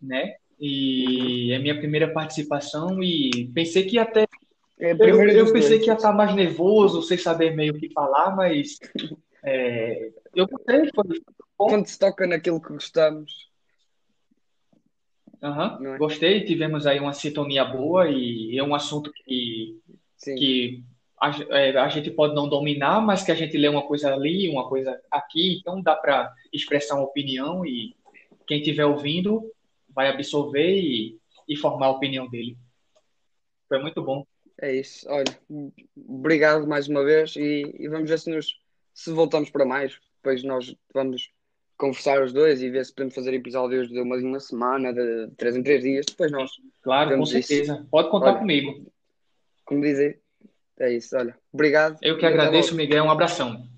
né? 0.00 0.36
E 0.60 1.52
é 1.52 1.58
minha 1.58 1.76
primeira 1.78 2.12
participação 2.12 3.02
e 3.02 3.50
pensei 3.54 3.84
que 3.84 3.98
até 3.98 4.26
É 4.78 4.92
eu, 4.92 5.28
eu 5.30 5.52
pensei 5.52 5.78
dois. 5.78 5.82
que 5.82 5.86
ia 5.90 5.94
estar 5.94 6.12
mais 6.12 6.34
nervoso, 6.34 7.02
sem 7.02 7.18
saber 7.18 7.54
meio 7.54 7.74
o 7.74 7.78
que 7.78 7.92
falar, 7.92 8.34
mas 8.36 8.78
é, 9.44 10.10
eu 10.34 10.46
gostei, 10.46 10.88
foi 10.94 11.04
bom. 11.58 11.66
Quando 11.68 11.86
se 11.86 11.98
toca 11.98 12.26
naquilo 12.26 12.60
que 12.60 12.68
gostamos, 12.68 13.50
não 15.80 15.94
é? 15.94 15.98
gostei, 15.98 16.44
tivemos 16.44 16.86
aí 16.86 17.00
uma 17.00 17.12
sintonia 17.12 17.64
boa 17.64 18.08
e 18.08 18.56
é 18.56 18.62
um 18.62 18.74
assunto 18.74 19.12
que, 19.12 19.80
Sim, 20.16 20.34
que 20.36 20.84
a, 21.22 21.30
é, 21.56 21.76
a 21.76 21.88
gente 21.88 22.10
pode 22.10 22.34
não 22.34 22.48
dominar, 22.48 23.00
mas 23.00 23.22
que 23.22 23.30
a 23.30 23.34
gente 23.34 23.56
lê 23.56 23.68
uma 23.68 23.86
coisa 23.86 24.12
ali, 24.12 24.48
uma 24.48 24.68
coisa 24.68 25.00
aqui, 25.10 25.58
então 25.60 25.80
dá 25.80 25.94
para 25.94 26.32
expressar 26.52 26.96
uma 26.96 27.04
opinião 27.04 27.64
e 27.64 27.94
quem 28.46 28.58
estiver 28.58 28.84
ouvindo 28.84 29.50
vai 29.88 30.08
absorver 30.08 30.76
e, 30.80 31.16
e 31.48 31.56
formar 31.56 31.86
a 31.86 31.90
opinião 31.90 32.28
dele. 32.28 32.56
Foi 33.68 33.80
muito 33.80 34.02
bom. 34.02 34.26
é 34.60 34.74
isso. 34.74 35.06
Olha, 35.08 35.32
obrigado 36.08 36.66
mais 36.66 36.88
uma 36.88 37.04
vez 37.04 37.36
e, 37.36 37.62
e 37.78 37.88
vamos 37.88 38.10
ver 38.10 38.18
se, 38.18 38.28
nos, 38.30 38.58
se 38.92 39.12
voltamos 39.12 39.48
para 39.50 39.64
mais. 39.64 39.98
Depois 40.16 40.42
nós 40.42 40.74
vamos 40.92 41.30
conversar 41.78 42.22
os 42.22 42.32
dois 42.32 42.62
e 42.62 42.70
ver 42.70 42.84
se 42.84 42.94
podemos 42.94 43.14
fazer 43.14 43.32
episódios 43.34 43.88
de 43.88 44.00
uma, 44.00 44.18
de 44.18 44.24
uma 44.24 44.40
semana, 44.40 44.92
de 44.92 45.28
três 45.36 45.56
em 45.56 45.62
três 45.62 45.82
dias. 45.82 46.04
Depois 46.06 46.30
nós 46.32 46.50
Claro, 46.82 47.10
com 47.10 47.14
vemos 47.14 47.32
isso. 47.32 47.48
certeza. 47.48 47.86
Pode 47.90 48.10
contar 48.10 48.30
Olha, 48.32 48.38
comigo. 48.38 48.92
como 49.64 49.80
dizem, 49.80 50.16
é 50.84 50.92
isso. 50.92 51.16
Olha, 51.16 51.36
obrigado 51.52 51.98
Eu 52.02 52.18
que 52.18 52.26
agradeço. 52.26 52.74
Miguel. 52.74 53.04
Um 53.04 53.10
abração. 53.10 53.71